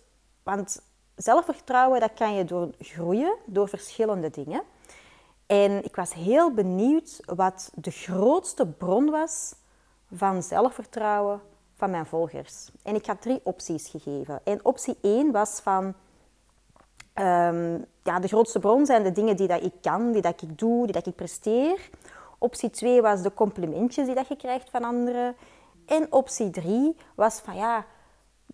Want 0.43 0.83
zelfvertrouwen, 1.17 2.01
dat 2.01 2.15
kan 2.15 2.35
je 2.35 2.45
door 2.45 2.71
groeien, 2.79 3.37
door 3.47 3.69
verschillende 3.69 4.31
dingen. 4.31 4.63
En 5.47 5.85
ik 5.85 5.97
was 5.97 6.15
heel 6.15 6.53
benieuwd 6.53 7.21
wat 7.25 7.71
de 7.75 7.91
grootste 7.91 8.67
bron 8.67 9.11
was 9.11 9.55
van 10.13 10.43
zelfvertrouwen 10.43 11.41
van 11.75 11.91
mijn 11.91 12.07
volgers. 12.07 12.71
En 12.83 12.95
ik 12.95 13.07
had 13.07 13.23
drie 13.23 13.41
opties 13.43 13.89
gegeven. 13.89 14.41
En 14.45 14.65
optie 14.65 14.97
1 15.01 15.33
was 15.33 15.61
van 15.61 15.95
Um, 17.15 17.85
ja, 18.03 18.19
de 18.21 18.29
grootste 18.29 18.59
bron 18.59 18.87
zijn 18.87 19.03
de 19.03 19.13
dingen 19.13 19.37
die 19.37 19.49
dat 19.49 19.63
ik 19.63 19.73
kan, 19.81 20.13
die 20.13 20.23
dat 20.23 20.43
ik 20.43 20.59
doe, 20.59 20.85
die 20.85 20.95
dat 20.95 21.07
ik 21.07 21.15
presteer. 21.15 21.91
Optie 22.39 22.71
2 22.71 23.03
was 23.03 23.23
de 23.23 23.35
complimentjes 23.35 24.07
die 24.07 24.15
dat 24.15 24.29
je 24.29 24.37
krijgt 24.37 24.71
van 24.71 24.85
anderen. 24.85 25.37
En 25.87 26.13
optie 26.13 26.51
3 26.51 26.97
was 27.15 27.41
van 27.41 27.57
ja, 27.57 27.85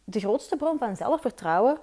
de 0.05 0.21
grootste 0.21 0.57
bron 0.57 0.79
van 0.79 0.97
zelfvertrouwen, 0.97 1.79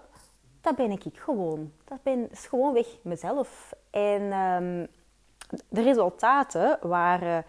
dat 0.62 0.76
ben 0.76 0.92
ik 0.92 1.04
gewoon. 1.14 1.72
Dat 1.84 2.04
ben, 2.04 2.32
is 2.32 2.46
gewoon 2.46 2.74
weg 2.74 2.88
mezelf. 3.02 3.74
En 3.90 4.22
um, 4.34 4.88
de 5.70 5.82
resultaten 5.82 6.78
waren 6.82 7.46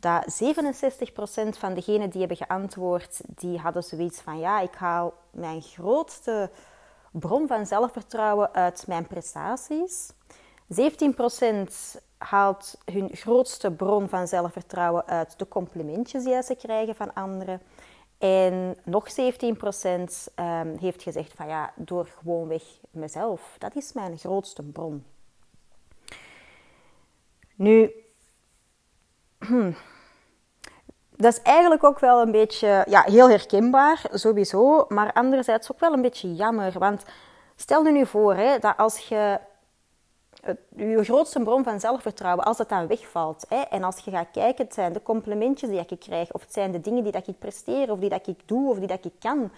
dat 0.00 0.42
67% 0.42 1.58
van 1.58 1.74
degenen 1.74 2.10
die 2.10 2.20
hebben 2.20 2.36
geantwoord, 2.36 3.20
die 3.26 3.58
hadden 3.58 3.82
zoiets 3.82 4.20
van 4.20 4.38
ja, 4.38 4.60
ik 4.60 4.74
haal 4.74 5.14
mijn 5.30 5.62
grootste 5.62 6.50
bron 7.18 7.46
van 7.46 7.66
zelfvertrouwen 7.66 8.54
uit 8.54 8.84
mijn 8.86 9.06
prestaties. 9.06 10.12
17% 10.68 12.00
haalt 12.18 12.78
hun 12.92 13.08
grootste 13.12 13.70
bron 13.70 14.08
van 14.08 14.28
zelfvertrouwen 14.28 15.06
uit 15.06 15.38
de 15.38 15.48
complimentjes 15.48 16.24
die 16.24 16.42
ze 16.42 16.54
krijgen 16.54 16.94
van 16.94 17.14
anderen. 17.14 17.60
En 18.18 18.76
nog 18.84 19.06
17% 19.10 19.14
um, 19.14 20.06
ehm, 20.34 20.76
heeft 20.76 21.02
gezegd 21.02 21.32
van 21.32 21.48
ja, 21.48 21.72
door 21.76 22.06
gewoonweg 22.06 22.62
mezelf. 22.90 23.56
Dat 23.58 23.76
is 23.76 23.92
mijn 23.92 24.18
grootste 24.18 24.62
bron. 24.62 25.04
Nu, 27.54 27.92
hmm, 29.46 29.76
dat 31.16 31.32
is 31.32 31.42
eigenlijk 31.42 31.84
ook 31.84 31.98
wel 31.98 32.22
een 32.22 32.30
beetje, 32.30 32.84
ja, 32.88 33.02
heel 33.02 33.28
herkenbaar, 33.28 34.02
sowieso. 34.10 34.84
Maar 34.88 35.12
anderzijds 35.12 35.72
ook 35.72 35.80
wel 35.80 35.92
een 35.92 36.02
beetje 36.02 36.34
jammer. 36.34 36.78
Want 36.78 37.02
stel 37.56 37.84
je 37.84 37.92
nu 37.92 38.06
voor 38.06 38.34
hè, 38.34 38.58
dat 38.58 38.76
als 38.76 38.98
je 38.98 39.38
je 40.76 41.04
grootste 41.04 41.40
bron 41.42 41.64
van 41.64 41.80
zelfvertrouwen, 41.80 42.44
als 42.44 42.56
dat 42.56 42.68
dan 42.68 42.86
wegvalt. 42.86 43.46
Hè, 43.48 43.60
en 43.60 43.84
als 43.84 43.98
je 43.98 44.10
gaat 44.10 44.30
kijken, 44.32 44.64
het 44.64 44.74
zijn 44.74 44.92
de 44.92 45.02
complimentjes 45.02 45.70
die 45.70 45.84
ik 45.86 46.00
krijg, 46.00 46.32
of 46.32 46.40
het 46.40 46.52
zijn 46.52 46.72
de 46.72 46.80
dingen 46.80 47.02
die 47.02 47.12
dat 47.12 47.28
ik 47.28 47.38
presteer, 47.38 47.90
of 47.90 47.98
die 47.98 48.08
dat 48.08 48.26
ik 48.26 48.38
doe, 48.44 48.70
of 48.70 48.78
die 48.78 48.86
dat 48.86 49.04
ik 49.04 49.12
kan. 49.18 49.50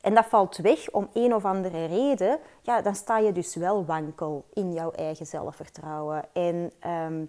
En 0.00 0.14
dat 0.14 0.26
valt 0.26 0.56
weg 0.56 0.90
om 0.90 1.08
een 1.12 1.34
of 1.34 1.44
andere 1.44 1.86
reden, 1.86 2.38
ja, 2.62 2.82
dan 2.82 2.94
sta 2.94 3.18
je 3.18 3.32
dus 3.32 3.54
wel 3.54 3.84
wankel 3.84 4.44
in 4.52 4.72
jouw 4.72 4.90
eigen 4.90 5.26
zelfvertrouwen. 5.26 6.24
En 6.32 6.72
ehm, 6.78 7.24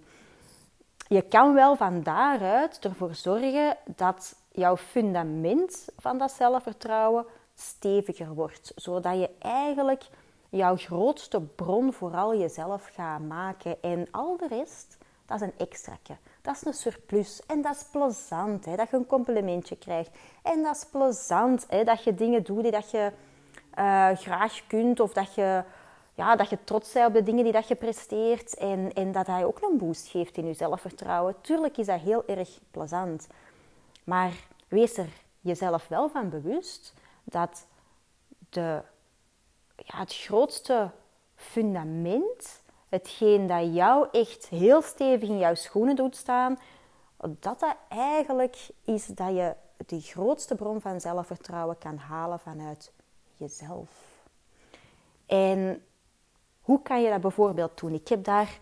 je 1.08 1.22
kan 1.22 1.54
wel 1.54 1.76
van 1.76 2.02
daaruit 2.02 2.78
ervoor 2.78 3.14
zorgen 3.14 3.76
dat 3.84 4.36
jouw 4.52 4.76
fundament 4.76 5.88
van 5.96 6.18
dat 6.18 6.32
zelfvertrouwen 6.32 7.26
steviger 7.54 8.34
wordt, 8.34 8.72
zodat 8.76 9.18
je 9.18 9.30
eigenlijk 9.38 10.04
jouw 10.48 10.76
grootste 10.76 11.40
bron 11.40 11.92
vooral 11.92 12.36
jezelf 12.36 12.90
gaat 12.94 13.20
maken. 13.20 13.82
En 13.82 14.08
al 14.10 14.36
de 14.36 14.46
rest, 14.48 14.98
dat 15.26 15.40
is 15.40 15.46
een 15.46 15.58
extraatje. 15.58 16.16
Dat 16.42 16.54
is 16.54 16.64
een 16.64 16.74
surplus. 16.74 17.42
En 17.46 17.62
dat 17.62 17.74
is 17.74 17.84
plezant, 17.90 18.64
hè, 18.64 18.76
dat 18.76 18.90
je 18.90 18.96
een 18.96 19.06
complimentje 19.06 19.76
krijgt. 19.76 20.10
En 20.42 20.62
dat 20.62 20.76
is 20.76 20.84
plezant, 20.84 21.66
hè, 21.68 21.84
dat 21.84 22.04
je 22.04 22.14
dingen 22.14 22.42
doet 22.42 22.62
die 22.62 22.72
dat 22.72 22.90
je 22.90 23.12
uh, 23.78 24.08
graag 24.10 24.66
kunt. 24.66 25.00
Of 25.00 25.12
dat 25.12 25.34
je, 25.34 25.64
ja, 26.18 26.36
dat 26.36 26.50
je 26.50 26.64
trots 26.64 26.92
bent 26.92 27.06
op 27.06 27.12
de 27.12 27.22
dingen 27.22 27.44
die 27.44 27.52
dat 27.52 27.68
je 27.68 27.74
presteert. 27.74 28.54
En, 28.54 28.92
en 28.92 29.12
dat 29.12 29.26
hij 29.26 29.44
ook 29.44 29.62
een 29.62 29.78
boost 29.78 30.08
geeft 30.08 30.36
in 30.36 30.46
je 30.46 30.54
zelfvertrouwen. 30.54 31.40
Tuurlijk 31.40 31.76
is 31.76 31.86
dat 31.86 32.00
heel 32.00 32.26
erg 32.26 32.58
plezant. 32.70 33.26
Maar 34.04 34.32
wees 34.68 34.96
er 34.96 35.08
jezelf 35.40 35.88
wel 35.88 36.08
van 36.08 36.28
bewust 36.28 36.94
dat 37.24 37.66
de 38.48 38.82
ja, 39.76 39.98
het 39.98 40.14
grootste 40.14 40.90
fundament, 41.34 42.62
hetgeen 42.88 43.46
dat 43.46 43.74
jou 43.74 44.08
echt 44.12 44.48
heel 44.48 44.82
stevig 44.82 45.28
in 45.28 45.38
jouw 45.38 45.54
schoenen 45.54 45.96
doet 45.96 46.16
staan, 46.16 46.58
dat 47.16 47.60
dat 47.60 47.76
eigenlijk 47.88 48.68
is 48.84 49.06
dat 49.06 49.34
je 49.34 49.54
de 49.86 50.00
grootste 50.00 50.54
bron 50.54 50.80
van 50.80 51.00
zelfvertrouwen 51.00 51.78
kan 51.78 51.96
halen 51.96 52.38
vanuit 52.38 52.92
jezelf. 53.36 53.88
En 55.26 55.82
hoe 56.68 56.82
kan 56.82 57.02
je 57.02 57.10
dat 57.10 57.20
bijvoorbeeld 57.20 57.80
doen? 57.80 57.92
Ik 57.94 58.08
heb 58.08 58.24
daar 58.24 58.58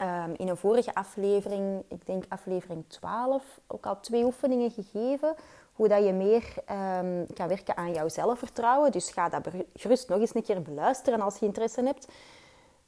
um, 0.00 0.34
in 0.36 0.48
een 0.48 0.56
vorige 0.56 0.94
aflevering, 0.94 1.82
ik 1.88 2.06
denk 2.06 2.24
aflevering 2.28 2.84
12, 2.88 3.60
ook 3.66 3.86
al 3.86 4.00
twee 4.00 4.24
oefeningen 4.24 4.70
gegeven 4.70 5.34
hoe 5.72 5.88
dat 5.88 6.04
je 6.04 6.12
meer 6.12 6.54
um, 6.70 7.26
kan 7.34 7.48
werken 7.48 7.76
aan 7.76 7.92
jouw 7.92 8.08
zelfvertrouwen. 8.08 8.92
Dus 8.92 9.10
ga 9.10 9.28
dat 9.28 9.48
gerust 9.74 10.08
nog 10.08 10.18
eens 10.18 10.34
een 10.34 10.42
keer 10.42 10.62
beluisteren 10.62 11.20
als 11.20 11.38
je 11.38 11.46
interesse 11.46 11.82
hebt. 11.82 12.08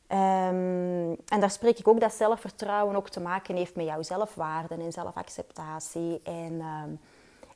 Um, 0.09 1.17
en 1.29 1.41
daar 1.41 1.51
spreek 1.51 1.79
ik 1.79 1.89
ook 1.89 2.01
dat 2.01 2.13
zelfvertrouwen 2.13 2.97
ook 2.97 3.09
te 3.09 3.21
maken 3.21 3.57
heeft 3.57 3.77
met 3.77 3.87
jouw 3.87 4.03
zelfwaarde 4.03 4.75
en 4.75 4.93
zelfacceptatie. 4.93 6.21
En, 6.23 6.63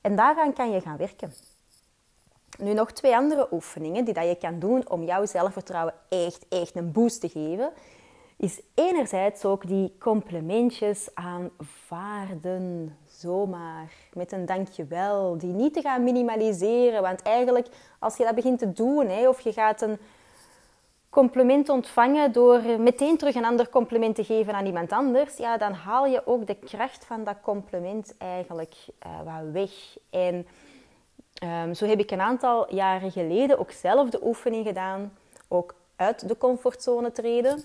en 0.01 0.17
daaraan 0.17 0.53
kan 0.53 0.71
je 0.71 0.81
gaan 0.81 0.97
werken. 0.97 1.33
Nu 2.61 2.73
nog 2.73 2.93
twee 2.93 3.17
andere 3.17 3.49
oefeningen 3.51 4.05
die 4.05 4.15
dat 4.15 4.25
je 4.25 4.37
kan 4.37 4.59
doen 4.59 4.91
om 4.91 5.03
jouw 5.03 5.27
zelfvertrouwen 5.27 5.95
echt, 6.09 6.47
echt 6.49 6.77
een 6.77 6.93
boost 6.93 7.21
te 7.21 7.29
geven. 7.29 7.73
Is 8.37 8.61
enerzijds 8.75 9.45
ook 9.45 9.67
die 9.67 9.95
complimentjes 9.99 11.09
aanvaarden 11.15 12.97
zomaar 13.09 13.93
met 14.13 14.33
een 14.33 14.47
dankjewel. 14.47 15.39
Die 15.39 15.53
niet 15.53 15.75
te 15.75 15.81
gaan 15.81 16.05
minimaliseren. 16.05 17.03
Want 17.03 17.23
eigenlijk, 17.23 17.67
als 17.99 18.17
je 18.17 18.25
dat 18.25 18.35
begint 18.35 18.59
te 18.59 18.73
doen, 18.73 19.09
hè, 19.09 19.29
of 19.29 19.41
je 19.41 19.53
gaat 19.53 19.83
een 19.83 19.99
compliment 21.11 21.69
ontvangen 21.69 22.33
door 22.33 22.63
meteen 22.79 23.17
terug 23.17 23.35
een 23.35 23.45
ander 23.45 23.69
compliment 23.69 24.15
te 24.15 24.25
geven 24.25 24.55
aan 24.55 24.67
iemand 24.67 24.93
anders, 24.93 25.37
ja, 25.37 25.57
dan 25.57 25.73
haal 25.73 26.07
je 26.07 26.27
ook 26.27 26.47
de 26.47 26.55
kracht 26.55 27.05
van 27.05 27.25
dat 27.25 27.37
compliment 27.43 28.15
eigenlijk 28.19 28.75
uh, 29.07 29.13
wat 29.25 29.53
weg. 29.53 29.71
En 30.11 30.47
um, 31.41 31.75
zo 31.75 31.87
heb 31.87 31.99
ik 31.99 32.11
een 32.11 32.21
aantal 32.21 32.75
jaren 32.75 33.11
geleden 33.11 33.59
ook 33.59 33.71
zelf 33.71 34.11
de 34.11 34.25
oefening 34.25 34.67
gedaan, 34.67 35.17
ook 35.49 35.75
uit 35.97 36.29
de 36.29 36.37
comfortzone 36.37 37.13
treden. 37.13 37.65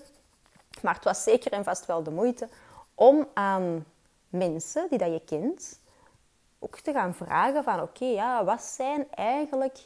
Maar 0.82 0.94
het 0.94 1.04
was 1.04 1.22
zeker 1.22 1.52
en 1.52 1.64
vast 1.64 1.86
wel 1.86 2.02
de 2.02 2.10
moeite 2.10 2.48
om 2.94 3.26
aan 3.34 3.84
mensen 4.28 4.86
die 4.90 4.98
dat 4.98 5.12
je 5.12 5.20
kent 5.24 5.80
ook 6.58 6.78
te 6.78 6.92
gaan 6.92 7.14
vragen 7.14 7.64
van 7.64 7.80
oké, 7.80 8.04
ja, 8.04 8.44
wat 8.44 8.62
zijn 8.62 9.06
eigenlijk... 9.10 9.78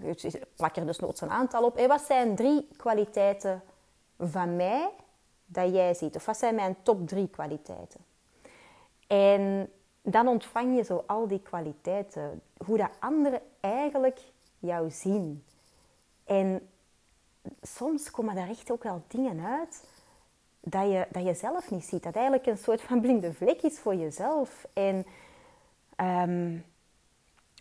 Ik 0.00 0.44
plak 0.56 0.76
er 0.76 0.86
dus 0.86 0.98
nooit 0.98 1.20
een 1.20 1.30
aantal 1.30 1.64
op. 1.64 1.80
wat 1.86 2.00
zijn 2.00 2.36
drie 2.36 2.68
kwaliteiten 2.76 3.62
van 4.18 4.56
mij 4.56 4.90
dat 5.46 5.72
jij 5.72 5.94
ziet? 5.94 6.16
Of 6.16 6.26
wat 6.26 6.36
zijn 6.36 6.54
mijn 6.54 6.76
top 6.82 7.08
drie 7.08 7.28
kwaliteiten? 7.28 8.00
En 9.06 9.72
dan 10.10 10.28
ontvang 10.28 10.76
je 10.76 10.84
zo 10.84 11.04
al 11.06 11.28
die 11.28 11.40
kwaliteiten. 11.42 12.42
Hoe 12.66 12.76
dat 12.76 12.90
anderen 12.98 13.40
eigenlijk 13.60 14.20
jou 14.58 14.90
zien. 14.90 15.44
En 16.24 16.68
soms 17.62 18.10
komen 18.10 18.34
daar 18.34 18.48
echt 18.48 18.70
ook 18.70 18.82
wel 18.82 19.02
dingen 19.08 19.44
uit 19.44 19.84
dat 20.60 20.82
je, 20.82 21.06
dat 21.10 21.24
je 21.24 21.34
zelf 21.34 21.70
niet 21.70 21.84
ziet. 21.84 22.02
Dat 22.02 22.14
eigenlijk 22.14 22.46
een 22.46 22.58
soort 22.58 22.80
van 22.80 23.00
blinde 23.00 23.32
vlek 23.32 23.62
is 23.62 23.78
voor 23.78 23.94
jezelf. 23.94 24.66
En, 24.72 25.06
ehm, 25.96 26.58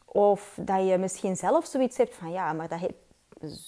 of 0.06 0.58
dat 0.62 0.88
je 0.88 0.98
misschien 0.98 1.36
zelf 1.36 1.66
zoiets 1.66 1.98
hebt 1.98 2.16
van 2.16 2.32
ja, 2.32 2.54
maar 2.54 2.68
dat, 2.68 2.92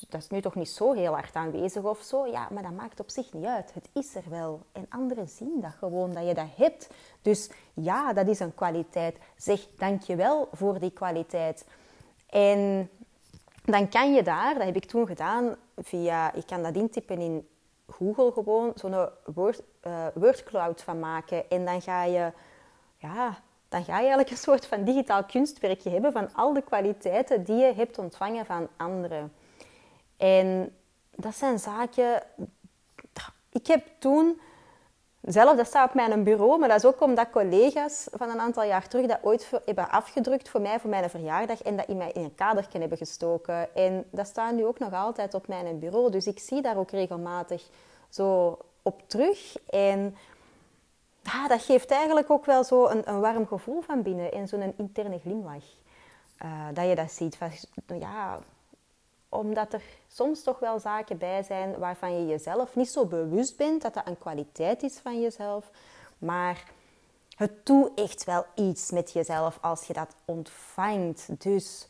dat 0.10 0.22
is 0.22 0.28
nu 0.30 0.42
toch 0.42 0.56
niet 0.56 0.70
zo 0.70 0.94
heel 0.94 1.14
hard 1.14 1.36
aanwezig 1.36 1.84
of 1.84 2.02
zo. 2.02 2.28
Ja, 2.28 2.48
maar 2.52 2.64
dat 2.64 2.72
maakt 2.72 3.00
op 3.00 3.10
zich 3.10 3.34
niet 3.34 3.46
uit. 3.46 3.74
Het 3.74 3.90
is 3.94 4.16
er 4.16 4.24
wel. 4.30 4.62
En 4.72 4.86
anderen 4.90 5.28
zien 5.28 5.62
dat 5.62 5.72
gewoon, 5.72 6.14
dat 6.14 6.28
je 6.28 6.34
dat 6.34 6.48
hebt. 6.56 6.90
Dus 7.22 7.50
ja, 7.74 8.14
dat 8.14 8.28
is 8.28 8.40
een 8.40 8.56
kwaliteit. 8.56 9.18
Zeg 9.36 9.68
dankjewel 9.78 10.50
voor 10.52 10.80
die 10.80 10.92
kwaliteit. 10.92 11.66
En 12.30 12.90
dan 13.64 13.90
kan 13.90 14.14
je 14.14 14.24
daar, 14.24 14.54
dat 14.54 14.64
heb 14.64 14.76
ik 14.76 14.86
toen 14.86 15.08
gedaan, 15.08 15.56
via, 15.78 16.34
ik 16.34 16.46
kan 16.46 16.64
dat 16.64 16.76
intypen 16.76 17.20
in 17.20 17.48
Google 17.88 18.32
gewoon 18.32 18.72
zo'n 18.76 19.10
word, 19.26 19.62
uh, 19.88 20.06
wordcloud 20.14 20.82
van 20.82 21.00
maken. 21.00 21.50
En 21.50 21.66
dan 21.66 21.82
ga 21.82 22.04
je, 22.04 22.32
ja, 22.98 23.40
dan 23.70 23.84
ga 23.84 23.94
je 23.94 24.00
eigenlijk 24.00 24.30
een 24.30 24.38
soort 24.38 24.66
van 24.66 24.84
digitaal 24.84 25.24
kunstwerkje 25.24 25.90
hebben 25.90 26.12
van 26.12 26.34
al 26.34 26.54
de 26.54 26.62
kwaliteiten 26.62 27.44
die 27.44 27.56
je 27.56 27.74
hebt 27.74 27.98
ontvangen 27.98 28.46
van 28.46 28.68
anderen. 28.78 29.34
En 30.22 30.76
dat 31.16 31.36
zijn 31.36 31.60
zaken. 31.60 32.24
Ik 33.52 33.68
heb 33.68 33.88
toen 34.00 34.42
zelf, 35.22 35.58
dat 35.58 35.68
staat 35.68 35.90
op 35.90 35.96
mijn 35.96 36.24
bureau, 36.24 36.60
maar 36.60 36.70
dat 36.70 36.78
is 36.78 36.86
ook 36.86 37.02
omdat 37.02 37.30
collega's 37.30 38.08
van 38.12 38.30
een 38.30 38.40
aantal 38.40 38.64
jaar 38.64 38.88
terug 38.88 39.06
dat 39.06 39.20
ooit 39.22 39.52
hebben 39.66 39.90
afgedrukt 39.90 40.50
voor 40.50 40.62
mij, 40.62 40.80
voor 40.80 40.90
mijn 40.90 41.10
verjaardag, 41.10 41.62
en 41.62 41.78
dat 41.78 41.88
in, 41.88 41.98
mij 41.98 42.12
in 42.12 42.24
een 42.24 42.36
kadertje 42.36 42.80
hebben 42.80 42.98
gestoken. 42.98 43.76
En 43.76 44.06
dat 44.12 44.28
staat 44.28 44.54
nu 44.54 44.66
ook 44.66 44.80
nog 44.80 44.94
altijd 44.94 45.34
op 45.34 45.48
mijn 45.48 45.80
bureau, 45.80 46.12
dus 46.12 46.28
ik 46.28 46.40
zie 46.40 46.62
daar 46.62 46.78
ook 46.78 46.92
regelmatig 46.92 47.70
zo 48.10 48.58
op 48.82 49.02
terug. 49.08 49.56
En 49.70 50.16
ah, 51.24 51.48
dat 51.48 51.62
geeft 51.62 51.92
eigenlijk 51.92 52.30
ook 52.30 52.46
wel 52.46 52.64
zo 52.64 52.88
een, 52.88 53.10
een 53.10 53.20
warm 53.20 53.48
gevoel 53.48 53.82
van 53.82 54.02
binnen 54.02 54.32
en 54.32 54.48
zo'n 54.48 54.74
interne 54.78 55.20
glimlach. 55.20 55.80
Uh, 56.46 56.68
dat 56.74 56.88
je 56.88 56.96
dat 56.96 57.12
ziet. 57.12 57.36
Van, 57.36 57.50
ja, 58.00 58.40
omdat 59.32 59.74
er 59.74 59.82
soms 60.08 60.44
toch 60.44 60.60
wel 60.60 60.80
zaken 60.80 61.18
bij 61.18 61.44
zijn 61.44 61.78
waarvan 61.78 62.20
je 62.20 62.28
jezelf 62.28 62.76
niet 62.76 62.90
zo 62.90 63.06
bewust 63.06 63.58
bent 63.58 63.82
dat 63.82 63.94
dat 63.94 64.08
een 64.08 64.18
kwaliteit 64.18 64.84
is 64.84 64.98
van 64.98 65.22
jezelf. 65.22 65.72
Maar 66.18 66.64
het 67.36 67.66
doet 67.66 67.92
echt 67.96 68.24
wel 68.24 68.46
iets 68.56 68.92
met 68.92 69.12
jezelf 69.12 69.58
als 69.62 69.88
je 69.88 69.94
dat 69.94 70.16
ontvangt. 70.26 71.42
Dus 71.42 71.88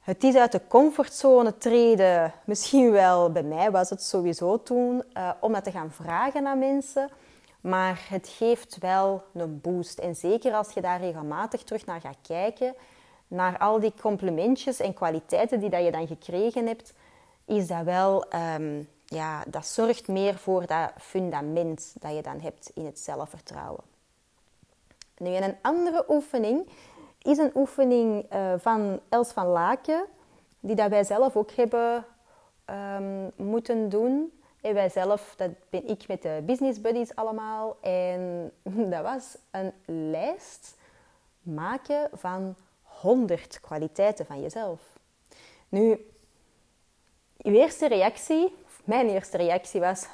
het 0.00 0.24
is 0.24 0.34
uit 0.34 0.52
de 0.52 0.60
comfortzone 0.68 1.58
treden. 1.58 2.32
Misschien 2.44 2.90
wel, 2.90 3.32
bij 3.32 3.42
mij 3.42 3.70
was 3.70 3.90
het 3.90 4.02
sowieso 4.02 4.62
toen, 4.62 5.02
uh, 5.16 5.30
om 5.40 5.52
dat 5.52 5.64
te 5.64 5.70
gaan 5.70 5.90
vragen 5.90 6.46
aan 6.46 6.58
mensen. 6.58 7.10
Maar 7.60 8.06
het 8.08 8.28
geeft 8.28 8.78
wel 8.78 9.22
een 9.34 9.60
boost. 9.60 9.98
En 9.98 10.16
zeker 10.16 10.52
als 10.52 10.72
je 10.72 10.80
daar 10.80 11.00
regelmatig 11.00 11.62
terug 11.62 11.86
naar 11.86 12.00
gaat 12.00 12.18
kijken, 12.22 12.74
naar 13.28 13.58
al 13.58 13.80
die 13.80 13.92
complimentjes 14.00 14.80
en 14.80 14.94
kwaliteiten 14.94 15.60
die 15.60 15.70
dat 15.70 15.84
je 15.84 15.90
dan 15.90 16.06
gekregen 16.06 16.66
hebt, 16.66 16.92
is 17.44 17.66
dat 17.66 17.82
wel, 17.84 18.24
um, 18.58 18.88
ja, 19.04 19.44
dat 19.46 19.66
zorgt 19.66 20.08
meer 20.08 20.34
voor 20.34 20.66
dat 20.66 20.92
fundament 20.98 21.94
dat 21.98 22.14
je 22.14 22.22
dan 22.22 22.40
hebt 22.40 22.70
in 22.74 22.84
het 22.84 22.98
zelfvertrouwen. 22.98 23.84
Nu, 25.18 25.34
en 25.34 25.42
een 25.42 25.56
andere 25.62 26.04
oefening 26.08 26.68
is 27.22 27.38
een 27.38 27.50
oefening 27.54 28.32
uh, 28.32 28.52
van 28.58 29.00
Els 29.08 29.32
van 29.32 29.46
Laken, 29.46 30.04
die 30.60 30.74
dat 30.74 30.90
wij 30.90 31.04
zelf 31.04 31.36
ook 31.36 31.50
hebben 31.50 32.04
um, 32.70 33.30
moeten 33.36 33.88
doen. 33.88 34.40
En 34.60 34.74
wij 34.74 34.88
zelf, 34.88 35.34
dat 35.36 35.50
ben 35.70 35.88
ik 35.88 36.08
met 36.08 36.22
de 36.22 36.42
business 36.46 36.80
buddies 36.80 37.14
allemaal. 37.14 37.76
En 37.80 38.52
dat 38.90 39.02
was 39.02 39.36
een 39.50 39.72
lijst 40.10 40.76
maken 41.42 42.08
van 42.12 42.56
100 43.00 43.60
kwaliteiten 43.60 44.26
van 44.26 44.40
jezelf. 44.40 44.80
Nu, 45.68 46.10
eerste 47.36 47.88
reactie, 47.88 48.56
mijn 48.84 49.08
eerste 49.08 49.36
reactie 49.36 49.80
was 49.80 50.06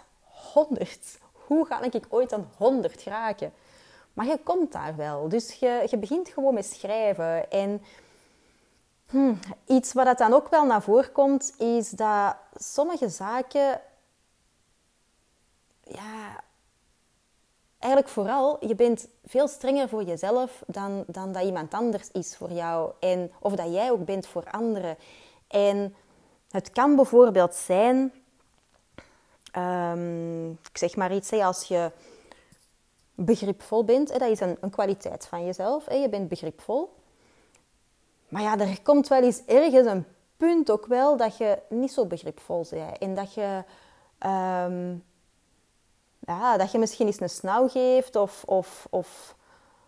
100. 0.53 1.19
Hoe 1.33 1.67
ga 1.67 1.83
ik 1.83 2.07
ooit 2.09 2.33
aan 2.33 2.51
100 2.57 3.03
geraken? 3.03 3.53
Maar 4.13 4.27
je 4.27 4.39
komt 4.43 4.73
daar 4.73 4.97
wel. 4.97 5.29
Dus 5.29 5.53
je, 5.53 5.87
je 5.91 5.97
begint 5.97 6.29
gewoon 6.29 6.55
met 6.55 6.67
schrijven. 6.67 7.51
En 7.51 7.83
hm, 9.07 9.35
iets 9.67 9.93
wat 9.93 10.19
dan 10.19 10.33
ook 10.33 10.49
wel 10.49 10.65
naar 10.65 10.83
voren 10.83 11.13
komt, 11.13 11.55
is 11.59 11.91
dat 11.91 12.37
sommige 12.55 13.09
zaken... 13.09 13.81
Ja, 15.85 16.45
eigenlijk 17.83 18.13
vooral, 18.13 18.67
je 18.67 18.75
bent 18.75 19.09
veel 19.25 19.49
strenger 19.49 19.89
voor 19.89 20.03
jezelf 20.03 20.63
dan, 20.67 21.05
dan 21.07 21.33
dat 21.33 21.43
iemand 21.43 21.75
anders 21.75 22.11
is 22.11 22.37
voor 22.37 22.53
jou. 22.53 22.93
En, 23.01 23.33
of 23.41 23.55
dat 23.55 23.73
jij 23.73 23.91
ook 23.91 24.05
bent 24.05 24.27
voor 24.27 24.45
anderen. 24.51 24.97
En 25.49 25.95
het 26.51 26.71
kan 26.71 26.97
bijvoorbeeld 26.97 27.55
zijn, 27.55 28.13
um, 29.57 30.51
ik 30.51 30.79
zeg 30.79 30.97
maar 30.97 31.15
iets, 31.15 31.33
als 31.33 31.65
je 31.65 31.91
begripvol 33.15 33.85
bent. 33.85 34.13
Hè, 34.13 34.19
dat 34.19 34.31
is 34.31 34.41
een, 34.41 34.57
een, 34.61 34.71
kwaliteit 34.71 35.27
van 35.27 35.45
jezelf. 35.45 35.85
Hè, 35.85 35.95
je 35.95 36.09
bent 36.09 36.29
begripvol. 36.29 36.95
Maar 38.29 38.43
ja, 38.43 38.59
er 38.59 38.83
komt 38.83 39.09
wel 39.09 39.23
eens 39.23 39.45
ergens 39.47 39.87
een 39.87 40.05
punt 40.37 40.71
ook 40.71 40.87
wel 40.87 41.17
dat 41.17 41.37
je 41.37 41.59
niet 41.69 41.93
zo 41.93 42.07
begripvol 42.07 42.67
bent. 42.71 42.99
En 42.99 43.15
dat 43.15 43.35
je, 43.35 43.65
ehm, 44.19 44.95
ja, 46.27 46.57
dat 46.57 46.71
je 46.71 46.79
misschien 46.79 47.07
eens 47.07 47.21
een 47.21 47.31
snauw 47.31 47.69
geeft 47.69 48.17
of, 48.17 48.45
of, 48.45 48.87
of 48.91 49.37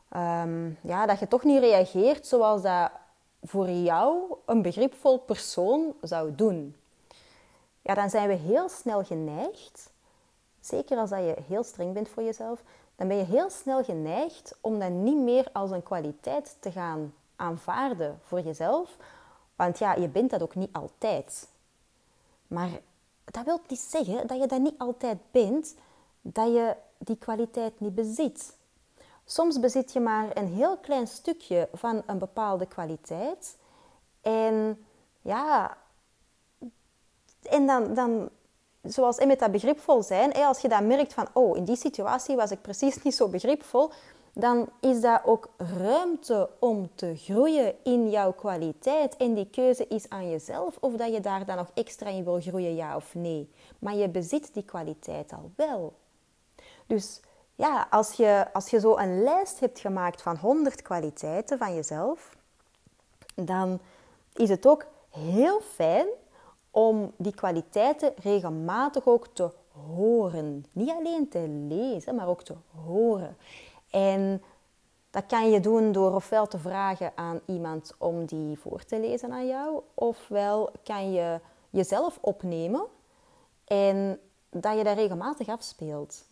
ehm, 0.09 0.71
ja, 0.81 1.07
dat 1.07 1.19
je 1.19 1.29
toch 1.29 1.43
niet 1.43 1.61
reageert 1.61 2.27
zoals 2.27 2.63
dat 2.63 2.91
voor 3.43 3.71
jou 3.71 4.35
een 4.45 4.63
begripvol 4.63 5.19
persoon 5.19 5.95
zou 6.01 6.35
doen. 6.35 6.77
Ja, 7.83 7.95
dan 7.95 8.11
zijn 8.11 8.29
we 8.29 8.35
heel 8.35 8.69
snel 8.69 9.05
geneigd, 9.05 9.91
zeker 10.61 10.99
als 10.99 11.11
dat 11.11 11.19
je 11.19 11.37
heel 11.49 11.63
streng 11.63 11.93
bent 11.93 12.09
voor 12.09 12.23
jezelf, 12.23 12.63
dan 12.97 13.09
ben 13.09 13.17
je 13.17 13.25
heel 13.25 13.51
snel 13.51 13.85
geneigd 13.85 14.57
om 14.61 14.79
dat 14.79 14.91
niet 14.91 15.19
meer 15.19 15.49
als 15.53 15.71
een 15.71 15.83
kwaliteit 15.83 16.57
te 16.61 16.73
gaan 16.73 17.15
aanvaarden 17.37 18.21
voor 18.23 18.41
jezelf. 18.41 18.97
Want 19.57 19.79
ja, 19.79 19.95
je 19.95 20.09
bent 20.09 20.31
dat 20.31 20.43
ook 20.43 20.55
niet 20.55 20.73
altijd. 20.73 21.49
Maar 22.47 22.71
dat 23.25 23.45
wil 23.45 23.61
niet 23.69 23.79
zeggen 23.79 24.27
dat 24.27 24.41
je 24.41 24.47
dat 24.47 24.61
niet 24.61 24.79
altijd 24.79 25.19
bent, 25.31 25.75
dat 26.27 26.47
je 26.47 26.77
die 26.99 27.17
kwaliteit 27.17 27.81
niet 27.81 27.95
bezit. 27.95 28.57
Soms 29.25 29.61
bezit 29.61 29.93
je 29.93 30.01
maar 30.01 30.37
een 30.37 30.49
heel 30.49 30.77
klein 30.77 31.07
stukje 31.07 31.69
van 31.73 32.03
een 32.07 32.19
bepaalde 32.19 32.67
kwaliteit. 32.67 33.57
En 34.21 34.87
ja, 35.23 35.77
en 37.43 37.67
dan, 37.67 37.95
dan 37.95 38.29
zoals 38.83 39.25
met 39.25 39.39
dat 39.39 39.51
begripvol 39.53 40.03
zijn, 40.03 40.33
als 40.33 40.61
je 40.61 40.69
dat 40.69 40.83
merkt 40.83 41.15
van, 41.15 41.29
oh, 41.33 41.57
in 41.57 41.65
die 41.65 41.77
situatie 41.77 42.37
was 42.37 42.51
ik 42.51 42.63
precies 42.63 43.03
niet 43.03 43.15
zo 43.15 43.29
begripvol, 43.29 43.91
dan 44.33 44.69
is 44.81 45.01
dat 45.01 45.21
ook 45.25 45.49
ruimte 45.57 46.51
om 46.59 46.91
te 46.95 47.17
groeien 47.17 47.75
in 47.83 48.11
jouw 48.11 48.33
kwaliteit. 48.33 49.17
En 49.17 49.35
die 49.35 49.51
keuze 49.51 49.87
is 49.87 50.09
aan 50.09 50.31
jezelf 50.31 50.77
of 50.81 50.93
dat 50.93 51.13
je 51.13 51.21
daar 51.21 51.47
dan 51.47 51.57
nog 51.57 51.71
extra 51.75 52.09
in 52.09 52.25
wil 52.25 52.41
groeien, 52.41 52.75
ja 52.75 52.97
of 52.97 53.15
nee. 53.15 53.51
Maar 53.79 53.95
je 53.95 54.09
bezit 54.09 54.55
die 54.55 54.65
kwaliteit 54.65 55.33
al 55.33 55.51
wel. 55.57 55.93
Dus 56.87 57.21
ja, 57.55 57.87
als 57.91 58.13
je, 58.13 58.47
als 58.53 58.71
je 58.71 58.81
zo 58.81 58.97
een 58.97 59.23
lijst 59.23 59.61
hebt 59.61 59.79
gemaakt 59.79 60.23
van 60.23 60.37
100 60.37 60.83
kwaliteiten 60.83 61.59
van 61.59 61.75
jezelf, 61.75 62.37
dan 63.35 63.81
is 64.33 64.49
het 64.49 64.67
ook 64.67 64.87
heel 65.11 65.61
fijn 65.61 66.07
om 66.71 67.13
die 67.17 67.35
kwaliteiten 67.35 68.13
regelmatig 68.23 69.07
ook 69.07 69.27
te 69.33 69.51
horen. 69.97 70.67
Niet 70.73 70.91
alleen 70.91 71.29
te 71.29 71.49
lezen, 71.49 72.15
maar 72.15 72.29
ook 72.29 72.43
te 72.43 72.55
horen. 72.85 73.37
En 73.91 74.43
dat 75.11 75.27
kan 75.27 75.51
je 75.51 75.61
doen 75.61 75.93
door 75.93 76.15
ofwel 76.15 76.47
te 76.47 76.59
vragen 76.59 77.13
aan 77.15 77.41
iemand 77.47 77.95
om 77.99 78.25
die 78.25 78.59
voor 78.59 78.85
te 78.85 79.01
lezen 79.01 79.33
aan 79.33 79.47
jou, 79.47 79.81
ofwel 79.95 80.71
kan 80.85 81.13
je 81.13 81.41
jezelf 81.71 82.19
opnemen 82.21 82.85
en 83.65 84.21
dat 84.51 84.77
je 84.77 84.85
dat 84.85 84.97
regelmatig 84.97 85.49
afspeelt. 85.49 86.25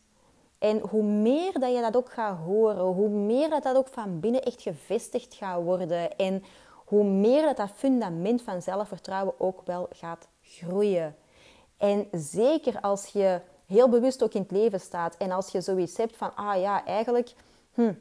En 0.62 0.81
hoe 0.81 1.03
meer 1.03 1.59
dat 1.59 1.75
je 1.75 1.81
dat 1.81 1.96
ook 1.96 2.12
gaat 2.12 2.38
horen, 2.38 2.85
hoe 2.85 3.09
meer 3.09 3.51
dat 3.51 3.62
dat 3.62 3.77
ook 3.77 3.88
van 3.88 4.20
binnen 4.20 4.42
echt 4.42 4.62
gevestigd 4.62 5.35
gaat 5.35 5.62
worden 5.62 6.16
en 6.16 6.44
hoe 6.75 7.05
meer 7.05 7.42
dat 7.42 7.57
dat 7.57 7.70
fundament 7.75 8.42
van 8.42 8.62
zelfvertrouwen 8.62 9.35
ook 9.40 9.61
wel 9.64 9.87
gaat 9.90 10.29
groeien. 10.42 11.16
En 11.77 12.09
zeker 12.12 12.81
als 12.81 13.07
je 13.07 13.40
heel 13.66 13.88
bewust 13.88 14.22
ook 14.22 14.35
in 14.35 14.42
het 14.42 14.51
leven 14.51 14.81
staat 14.81 15.16
en 15.16 15.31
als 15.31 15.53
je 15.53 15.61
zoiets 15.61 15.96
hebt 15.96 16.16
van, 16.16 16.35
ah 16.35 16.61
ja, 16.61 16.85
eigenlijk, 16.85 17.33
hm, 17.75 17.92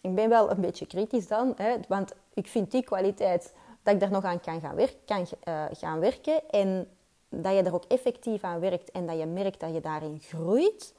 ik 0.00 0.14
ben 0.14 0.28
wel 0.28 0.50
een 0.50 0.60
beetje 0.60 0.86
kritisch 0.86 1.28
dan, 1.28 1.52
hè, 1.56 1.74
want 1.88 2.12
ik 2.34 2.46
vind 2.46 2.70
die 2.70 2.84
kwaliteit 2.84 3.54
dat 3.82 3.94
ik 3.94 4.00
daar 4.00 4.10
nog 4.10 4.24
aan 4.24 4.40
kan 4.40 4.60
gaan, 4.60 4.74
werken, 4.74 5.04
kan, 5.04 5.26
uh, 5.48 5.64
gaan 5.72 6.00
werken 6.00 6.50
en 6.50 6.88
dat 7.28 7.52
je 7.52 7.62
er 7.62 7.74
ook 7.74 7.84
effectief 7.88 8.44
aan 8.44 8.60
werkt 8.60 8.90
en 8.90 9.06
dat 9.06 9.18
je 9.18 9.26
merkt 9.26 9.60
dat 9.60 9.74
je 9.74 9.80
daarin 9.80 10.20
groeit, 10.20 10.94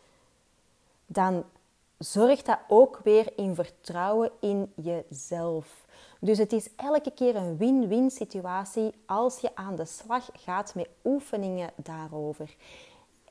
dan 1.14 1.44
zorgt 1.98 2.46
dat 2.46 2.60
ook 2.68 3.00
weer 3.04 3.34
in 3.36 3.56
vertrouwen 3.56 4.32
in 4.40 4.74
jezelf. 4.76 5.86
Dus 6.20 6.38
het 6.38 6.54
is 6.54 6.70
elke 6.76 7.12
keer 7.12 7.36
een 7.36 7.58
win-win 7.58 8.12
situatie 8.12 8.94
als 9.06 9.40
je 9.40 9.56
aan 9.56 9.76
de 9.76 9.86
slag 9.86 10.30
gaat 10.34 10.76
met 10.76 10.90
oefeningen 11.04 11.70
daarover. 11.76 12.56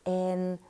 En 0.02 0.60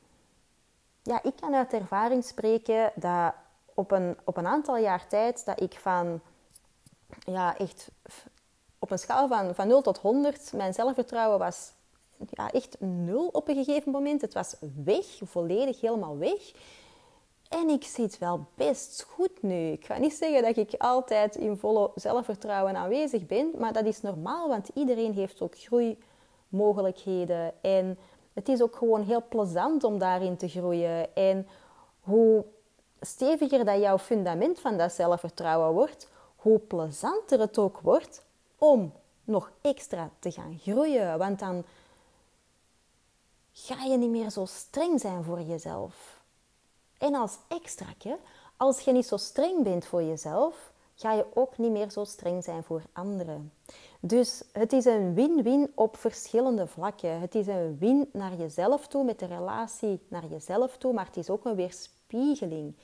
ja, 1.03 1.23
ik 1.23 1.37
kan 1.41 1.55
uit 1.55 1.73
ervaring 1.73 2.25
spreken 2.25 2.93
dat 2.95 3.35
op 3.75 3.91
een, 3.91 4.17
op 4.25 4.37
een 4.37 4.47
aantal 4.47 4.77
jaar 4.77 5.09
tijd 5.09 5.45
dat 5.45 5.61
ik 5.61 5.79
van 5.79 6.21
ja, 7.19 7.59
echt 7.59 7.91
op 8.79 8.91
een 8.91 8.99
schaal 8.99 9.29
van, 9.29 9.55
van 9.55 9.69
0 9.69 9.83
tot 9.83 9.99
100 9.99 10.53
mijn 10.53 10.75
zelfvertrouwen 10.75 11.39
was 11.39 11.73
ja, 12.31 12.51
echt 12.51 12.77
nul 12.81 13.27
op 13.27 13.49
een 13.49 13.65
gegeven 13.65 13.93
moment. 13.93 14.21
Het 14.21 14.35
was 14.35 14.55
weg, 14.85 15.07
volledig 15.23 15.81
helemaal 15.81 16.19
weg. 16.19 16.53
En 17.53 17.69
ik 17.69 17.85
zit 17.85 18.19
wel 18.19 18.47
best 18.55 19.03
goed 19.03 19.43
nu. 19.43 19.73
Ik 19.73 19.85
ga 19.85 19.99
niet 19.99 20.15
zeggen 20.15 20.43
dat 20.43 20.57
ik 20.57 20.75
altijd 20.79 21.37
in 21.37 21.57
volle 21.57 21.91
zelfvertrouwen 21.95 22.77
aanwezig 22.77 23.27
ben, 23.27 23.51
maar 23.59 23.73
dat 23.73 23.85
is 23.85 24.01
normaal, 24.01 24.49
want 24.49 24.71
iedereen 24.75 25.13
heeft 25.13 25.41
ook 25.41 25.55
groeimogelijkheden. 25.59 27.63
En 27.63 27.99
het 28.33 28.49
is 28.49 28.63
ook 28.63 28.77
gewoon 28.77 29.03
heel 29.03 29.23
plezant 29.29 29.85
om 29.85 29.99
daarin 29.99 30.37
te 30.37 30.49
groeien. 30.49 31.15
En 31.15 31.47
hoe 32.01 32.45
steviger 33.01 33.65
dat 33.65 33.81
jouw 33.81 33.99
fundament 33.99 34.61
van 34.61 34.77
dat 34.77 34.93
zelfvertrouwen 34.93 35.73
wordt, 35.73 36.09
hoe 36.37 36.59
plezanter 36.59 37.41
het 37.41 37.59
ook 37.59 37.81
wordt 37.81 38.25
om 38.59 38.93
nog 39.25 39.51
extra 39.61 40.11
te 40.19 40.31
gaan 40.31 40.59
groeien. 40.63 41.19
Want 41.19 41.39
dan 41.39 41.65
ga 43.53 43.85
je 43.85 43.97
niet 43.97 44.11
meer 44.11 44.31
zo 44.31 44.45
streng 44.45 45.01
zijn 45.01 45.25
voor 45.25 45.41
jezelf. 45.41 46.22
En 47.03 47.15
als 47.15 47.39
extraatje, 47.49 48.19
als 48.57 48.81
je 48.81 48.93
niet 48.93 49.07
zo 49.07 49.17
streng 49.17 49.63
bent 49.63 49.85
voor 49.85 50.03
jezelf, 50.03 50.73
ga 50.95 51.13
je 51.13 51.27
ook 51.35 51.59
niet 51.59 51.71
meer 51.71 51.91
zo 51.91 52.05
streng 52.05 52.45
zijn 52.45 52.63
voor 52.63 52.83
anderen. 52.93 53.53
Dus 54.01 54.43
het 54.53 54.73
is 54.73 54.85
een 54.85 55.15
win-win 55.15 55.73
op 55.75 55.97
verschillende 55.97 56.67
vlakken. 56.67 57.21
Het 57.21 57.35
is 57.35 57.47
een 57.47 57.79
win 57.79 58.09
naar 58.13 58.35
jezelf 58.35 58.87
toe, 58.87 59.05
met 59.05 59.19
de 59.19 59.27
relatie 59.27 60.01
naar 60.09 60.27
jezelf 60.27 60.77
toe, 60.77 60.93
maar 60.93 61.07
het 61.07 61.17
is 61.17 61.31
ook 61.31 61.45
een 61.45 61.55
weerspiegeling 61.55 62.75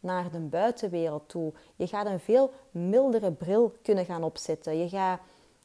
naar 0.00 0.30
de 0.30 0.38
buitenwereld 0.38 1.28
toe. 1.28 1.52
Je 1.76 1.86
gaat 1.86 2.06
een 2.06 2.20
veel 2.20 2.52
mildere 2.70 3.32
bril 3.32 3.72
kunnen 3.82 4.04
gaan 4.04 4.22
opzetten. 4.22 4.78
Je 4.78 4.88
gaat 4.88 5.20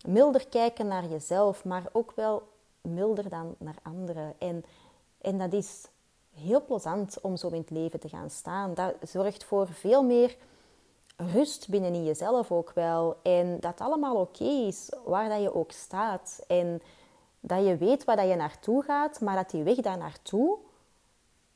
milder 0.08 0.48
kijken 0.48 0.88
naar 0.88 1.06
jezelf, 1.06 1.66
maar 1.66 1.84
ook 1.92 2.12
wel 2.16 2.44
milder 2.82 3.30
dan 3.30 3.56
naar 3.58 3.78
anderen. 3.82 4.34
En, 4.38 4.66
en 5.22 5.38
dat 5.38 5.54
is 5.54 5.88
heel 6.34 6.66
plezant 6.66 7.22
om 7.22 7.38
zo 7.38 7.48
in 7.48 7.60
het 7.60 7.70
leven 7.70 8.00
te 8.00 8.10
gaan 8.10 8.30
staan. 8.30 8.74
Dat 8.74 8.94
zorgt 9.02 9.44
voor 9.44 9.68
veel 9.68 10.04
meer 10.04 10.38
rust 11.18 11.70
binnenin 11.70 12.04
jezelf 12.04 12.52
ook 12.52 12.72
wel. 12.74 13.18
En 13.22 13.60
dat 13.60 13.80
allemaal 13.80 14.16
oké 14.16 14.44
is, 14.44 14.90
waar 15.06 15.30
dat 15.30 15.42
je 15.42 15.56
ook 15.56 15.72
staat. 15.72 16.44
En 16.48 16.82
Dat 17.44 17.66
je 17.66 17.78
weet 17.78 18.04
waar 18.04 18.16
dat 18.16 18.28
je 18.28 18.36
naartoe 18.36 18.84
gaat, 18.84 19.22
maar 19.22 19.36
dat 19.36 19.50
die 19.50 19.64
weg 19.64 19.76
daar 19.76 19.98
naartoe 19.98 20.58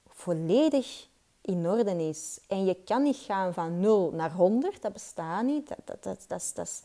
volledig 0.07 1.07
in 1.41 1.69
orde 1.69 2.07
is. 2.07 2.39
En 2.47 2.65
je 2.65 2.75
kan 2.75 3.03
niet 3.03 3.15
gaan 3.17 3.53
van 3.53 3.79
0 3.79 4.11
naar 4.11 4.31
100, 4.31 4.81
dat 4.81 4.93
bestaat 4.93 5.43
niet. 5.43 5.67
Dat, 5.67 5.77
dat, 5.83 6.03
dat, 6.03 6.25
dat, 6.27 6.51
dat 6.55 6.83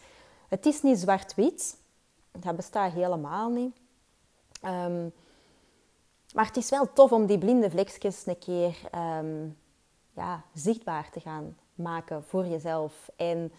het 0.49 0.67
is 0.67 0.83
niet 0.83 0.99
zwart-wit, 0.99 1.77
dat 2.33 2.57
bestaat 2.57 2.93
helemaal 2.93 3.51
niet. 3.51 3.77
Ehm, 4.63 5.09
maar 6.35 6.47
het 6.47 6.57
is 6.57 6.71
wel 6.71 6.93
tof 6.93 7.13
om 7.13 7.27
die 7.27 7.39
blinde 7.39 7.71
vlekjes 7.71 8.27
een 8.27 8.39
keer 8.39 8.79
ehm, 8.91 9.49
ja, 10.15 10.45
zichtbaar 10.55 11.11
te 11.11 11.21
gaan 11.21 11.57
maken 11.75 12.25
voor 12.25 12.47
jezelf. 12.47 13.11
En 13.17 13.53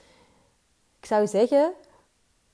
ik 1.00 1.06
zou 1.06 1.28
zeggen, 1.28 1.74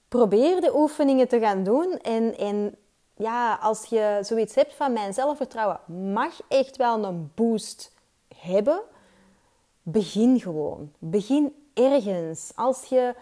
probeer 0.07 0.61
de 0.61 0.75
oefeningen 0.75 1.27
te 1.27 1.39
gaan 1.39 1.63
doen. 1.63 1.99
En, 2.01 2.37
en 2.37 2.75
ja, 3.15 3.55
als 3.61 3.85
je 3.85 4.19
zoiets 4.21 4.55
hebt 4.55 4.73
van 4.73 4.93
mijn 4.93 5.13
zelfvertrouwen 5.13 5.79
mag 6.11 6.39
echt 6.47 6.77
wel 6.77 7.03
een 7.03 7.31
boost 7.35 7.93
hebben. 8.35 8.81
Begin 9.81 10.39
gewoon. 10.39 10.91
Begin 10.99 11.55
ergens. 11.73 12.51
Als 12.55 12.85
je 12.85 13.15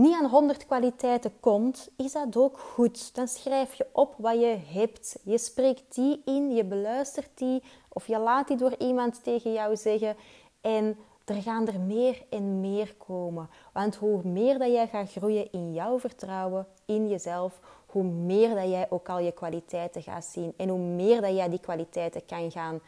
niet 0.00 0.14
aan 0.14 0.30
100 0.30 0.66
kwaliteiten 0.66 1.32
komt, 1.40 1.90
is 1.96 2.12
dat 2.12 2.36
ook 2.36 2.58
goed. 2.58 3.14
Dan 3.14 3.28
schrijf 3.28 3.74
je 3.74 3.86
op 3.92 4.14
wat 4.18 4.40
je 4.40 4.58
hebt. 4.72 5.18
Je 5.24 5.38
spreekt 5.38 5.94
die 5.94 6.22
in, 6.24 6.54
je 6.54 6.64
beluistert 6.64 7.30
die 7.34 7.62
of 7.88 8.06
je 8.06 8.18
laat 8.18 8.48
die 8.48 8.56
door 8.56 8.74
iemand 8.78 9.22
tegen 9.24 9.52
jou 9.52 9.76
zeggen. 9.76 10.16
En 10.60 10.96
er 11.24 11.42
gaan 11.42 11.66
er 11.66 11.80
meer 11.80 12.22
en 12.30 12.60
meer 12.60 12.94
komen. 12.94 13.48
Want 13.72 13.96
hoe 13.96 14.20
meer 14.24 14.58
dat 14.58 14.72
jij 14.72 14.88
gaat 14.88 15.10
groeien 15.10 15.52
in 15.52 15.72
jouw 15.72 15.98
vertrouwen, 15.98 16.66
in 16.84 17.08
jezelf, 17.08 17.60
hoe 17.86 18.04
meer 18.04 18.54
dat 18.54 18.68
jij 18.68 18.86
ook 18.90 19.08
al 19.08 19.18
je 19.18 19.32
kwaliteiten 19.32 20.02
gaat 20.02 20.24
zien. 20.24 20.52
En 20.56 20.68
hoe 20.68 20.78
meer 20.78 21.20
dat 21.20 21.34
jij 21.34 21.48
die 21.48 21.60
kwaliteiten 21.60 22.26
kan 22.26 22.50
gaan 22.50 22.80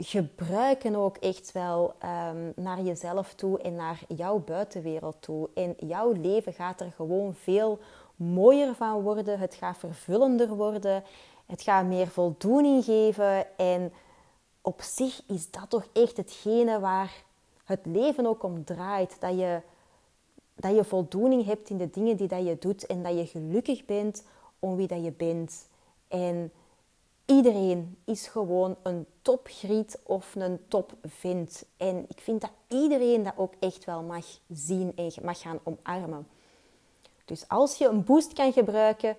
gebruiken 0.00 0.94
ook 0.94 1.16
echt 1.16 1.52
wel 1.52 1.94
um, 2.04 2.52
naar 2.56 2.82
jezelf 2.82 3.34
toe 3.34 3.58
en 3.58 3.74
naar 3.74 4.00
jouw 4.08 4.38
buitenwereld 4.38 5.16
toe. 5.20 5.48
En 5.54 5.74
jouw 5.78 6.12
leven 6.12 6.52
gaat 6.52 6.80
er 6.80 6.92
gewoon 6.96 7.34
veel 7.34 7.78
mooier 8.16 8.74
van 8.74 9.02
worden. 9.02 9.38
Het 9.38 9.54
gaat 9.54 9.78
vervullender 9.78 10.48
worden. 10.48 11.04
Het 11.46 11.62
gaat 11.62 11.86
meer 11.86 12.08
voldoening 12.08 12.84
geven. 12.84 13.56
En 13.56 13.92
op 14.60 14.80
zich 14.82 15.22
is 15.26 15.50
dat 15.50 15.70
toch 15.70 15.86
echt 15.92 16.16
hetgene 16.16 16.80
waar 16.80 17.24
het 17.64 17.86
leven 17.86 18.26
ook 18.26 18.42
om 18.42 18.64
draait. 18.64 19.20
Dat 19.20 19.38
je, 19.38 19.60
dat 20.54 20.74
je 20.74 20.84
voldoening 20.84 21.44
hebt 21.44 21.70
in 21.70 21.76
de 21.76 21.90
dingen 21.90 22.16
die 22.16 22.28
dat 22.28 22.46
je 22.46 22.56
doet. 22.58 22.86
En 22.86 23.02
dat 23.02 23.18
je 23.18 23.26
gelukkig 23.26 23.84
bent 23.84 24.24
om 24.58 24.76
wie 24.76 24.86
dat 24.86 25.04
je 25.04 25.12
bent. 25.12 25.68
En 26.08 26.52
iedereen 27.36 27.98
is 28.04 28.26
gewoon 28.26 28.76
een 28.82 29.06
topgriet 29.22 30.00
of 30.02 30.34
een 30.34 30.60
topvind. 30.68 31.64
En 31.76 32.04
ik 32.08 32.20
vind 32.20 32.40
dat 32.40 32.50
iedereen 32.68 33.22
dat 33.22 33.32
ook 33.36 33.52
echt 33.60 33.84
wel 33.84 34.02
mag 34.02 34.26
zien 34.48 34.92
en 34.96 35.12
mag 35.22 35.40
gaan 35.40 35.60
omarmen. 35.62 36.28
Dus 37.24 37.48
als 37.48 37.76
je 37.76 37.88
een 37.88 38.04
boost 38.04 38.32
kan 38.32 38.52
gebruiken, 38.52 39.16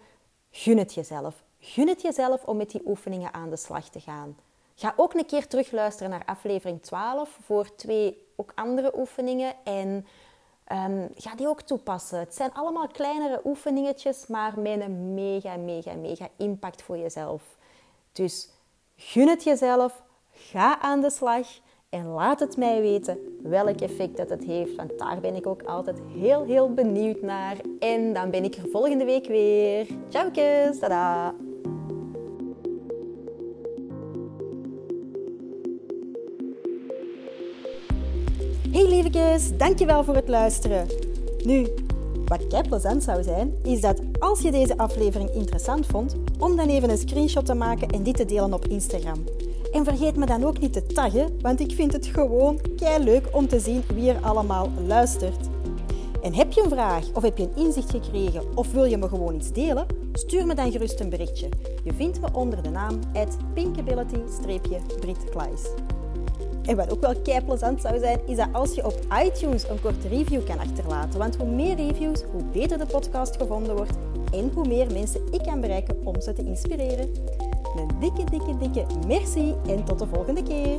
gun 0.52 0.78
het 0.78 0.94
jezelf. 0.94 1.44
Gun 1.60 1.88
het 1.88 2.02
jezelf 2.02 2.44
om 2.44 2.58
met 2.58 2.72
die 2.72 2.82
oefeningen 2.86 3.34
aan 3.34 3.50
de 3.50 3.58
slag 3.58 3.90
te 3.90 4.00
gaan. 4.00 4.38
Ga 4.76 4.94
ook 4.96 5.14
een 5.14 5.26
keer 5.26 5.48
terugluisteren 5.48 6.10
naar 6.10 6.26
aflevering 6.26 6.82
12 6.82 7.38
voor 7.42 7.76
twee 7.76 8.28
ook 8.36 8.52
andere 8.56 8.98
oefeningen. 8.98 9.54
En 9.64 10.06
um, 10.72 11.10
ga 11.16 11.36
die 11.36 11.48
ook 11.48 11.62
toepassen. 11.62 12.20
Het 12.20 12.36
zijn 12.36 12.54
allemaal 12.54 12.88
kleinere 12.88 13.42
oefeningetjes, 13.44 14.28
maar 14.28 14.60
met 14.60 14.82
een 14.82 15.14
mega, 15.14 15.56
mega, 15.56 15.94
mega 15.94 16.28
impact 16.38 16.82
voor 16.82 16.98
jezelf. 16.98 17.58
Dus 18.12 18.50
gun 18.96 19.28
het 19.28 19.44
jezelf, 19.44 20.04
ga 20.32 20.80
aan 20.80 21.02
de 21.02 21.10
slag 21.10 21.48
en 21.90 22.08
laat 22.08 22.40
het 22.40 22.58
mij 22.58 22.82
weten 22.82 23.18
welk 23.42 23.82
effect 23.82 24.18
dat 24.18 24.30
het 24.30 24.44
heeft. 24.44 24.76
Want 24.76 25.00
daar 25.00 25.20
ben 25.20 25.36
ik 25.36 25.48
ook 25.48 25.64
altijd 25.64 26.02
heel, 26.08 26.44
heel 26.44 26.74
benieuwd 26.74 27.22
naar. 27.22 27.58
En 27.80 28.14
dan 28.14 28.32
ben 28.32 28.44
ik 28.44 28.56
er 28.56 28.70
volgende 28.72 29.06
week 29.06 29.28
weer. 29.28 29.88
Ciao, 30.10 30.32
kus, 30.32 30.80
tada! 30.80 31.36
Hey 38.72 38.88
lievekes, 38.88 39.58
dankjewel 39.58 40.04
voor 40.04 40.16
het 40.16 40.28
luisteren. 40.28 40.88
Nu, 41.44 41.68
wat 42.30 42.48
kei 42.48 42.64
zou 43.00 43.24
zijn, 43.24 43.54
is 43.64 43.82
dat 43.82 44.02
als 44.20 44.42
je 44.42 44.52
deze 44.52 44.78
aflevering 44.78 45.30
interessant 45.30 45.86
vond, 45.86 46.16
om 46.40 46.56
dan 46.56 46.68
even 46.68 46.90
een 46.90 46.98
screenshot 46.98 47.46
te 47.46 47.54
maken 47.54 47.88
en 47.88 48.04
dit 48.04 48.16
te 48.16 48.26
delen 48.26 48.54
op 48.54 48.68
Instagram. 48.68 49.24
En 49.72 49.84
vergeet 49.84 50.16
me 50.16 50.26
dan 50.26 50.44
ook 50.44 50.60
niet 50.60 50.74
te 50.74 50.86
taggen, 50.86 51.40
want 51.42 51.60
ik 51.60 51.72
vind 51.72 51.94
het 51.94 52.06
gewoon 52.06 52.60
kei 52.76 53.04
leuk 53.04 53.28
om 53.32 53.48
te 53.48 53.60
zien 53.60 53.84
wie 53.94 54.10
er 54.10 54.22
allemaal 54.22 54.70
luistert. 54.88 55.48
En 56.22 56.34
heb 56.34 56.52
je 56.52 56.64
een 56.64 56.70
vraag 56.70 57.04
of 57.14 57.24
heb 57.24 57.38
je 57.38 57.44
een 57.44 57.64
inzicht 57.64 57.90
gekregen 57.90 58.58
of 58.58 58.72
wil 58.72 58.84
je 58.84 58.98
me 58.98 59.08
gewoon 59.08 59.36
iets 59.36 59.52
delen? 59.52 59.86
Stuur 60.14 60.46
me 60.46 60.56
dan 60.56 60.72
gerust 60.72 61.00
een 61.00 61.10
berichtje. 61.10 61.50
Je 61.84 61.94
vindt 61.94 62.22
me 62.22 62.28
onder 62.34 62.64
de 62.64 62.70
naam 62.70 63.00
pinkability-britkleis. 63.54 65.62
En 66.70 66.76
wat 66.76 66.92
ook 66.92 67.02
wel 67.02 67.16
kei 67.22 67.42
plezant 67.42 67.82
zou 67.82 68.00
zijn, 68.00 68.20
is 68.26 68.38
dat 68.38 68.48
als 68.52 68.76
je 68.76 68.86
op 68.86 69.00
iTunes 69.24 69.70
een 69.70 69.82
korte 69.82 70.08
review 70.08 70.46
kan 70.46 70.60
achterlaten. 70.60 71.20
Want 71.20 71.36
hoe 71.36 71.50
meer 71.50 71.76
reviews, 71.76 72.24
hoe 72.32 72.44
beter 72.44 72.78
de 72.78 72.86
podcast 72.86 73.38
gevonden 73.38 73.76
wordt 73.76 73.98
en 74.32 74.52
hoe 74.54 74.68
meer 74.68 74.92
mensen 74.92 75.22
ik 75.32 75.42
kan 75.44 75.62
bereiken 75.62 76.06
om 76.06 76.22
ze 76.22 76.34
te 76.34 76.44
inspireren. 76.44 77.10
Een 77.76 78.00
dikke, 78.00 78.24
dikke, 78.24 78.58
dikke 78.58 78.86
merci 79.08 79.54
en 79.68 79.84
tot 79.84 80.00
de 80.00 80.08
volgende 80.08 80.44
keer. 80.44 80.78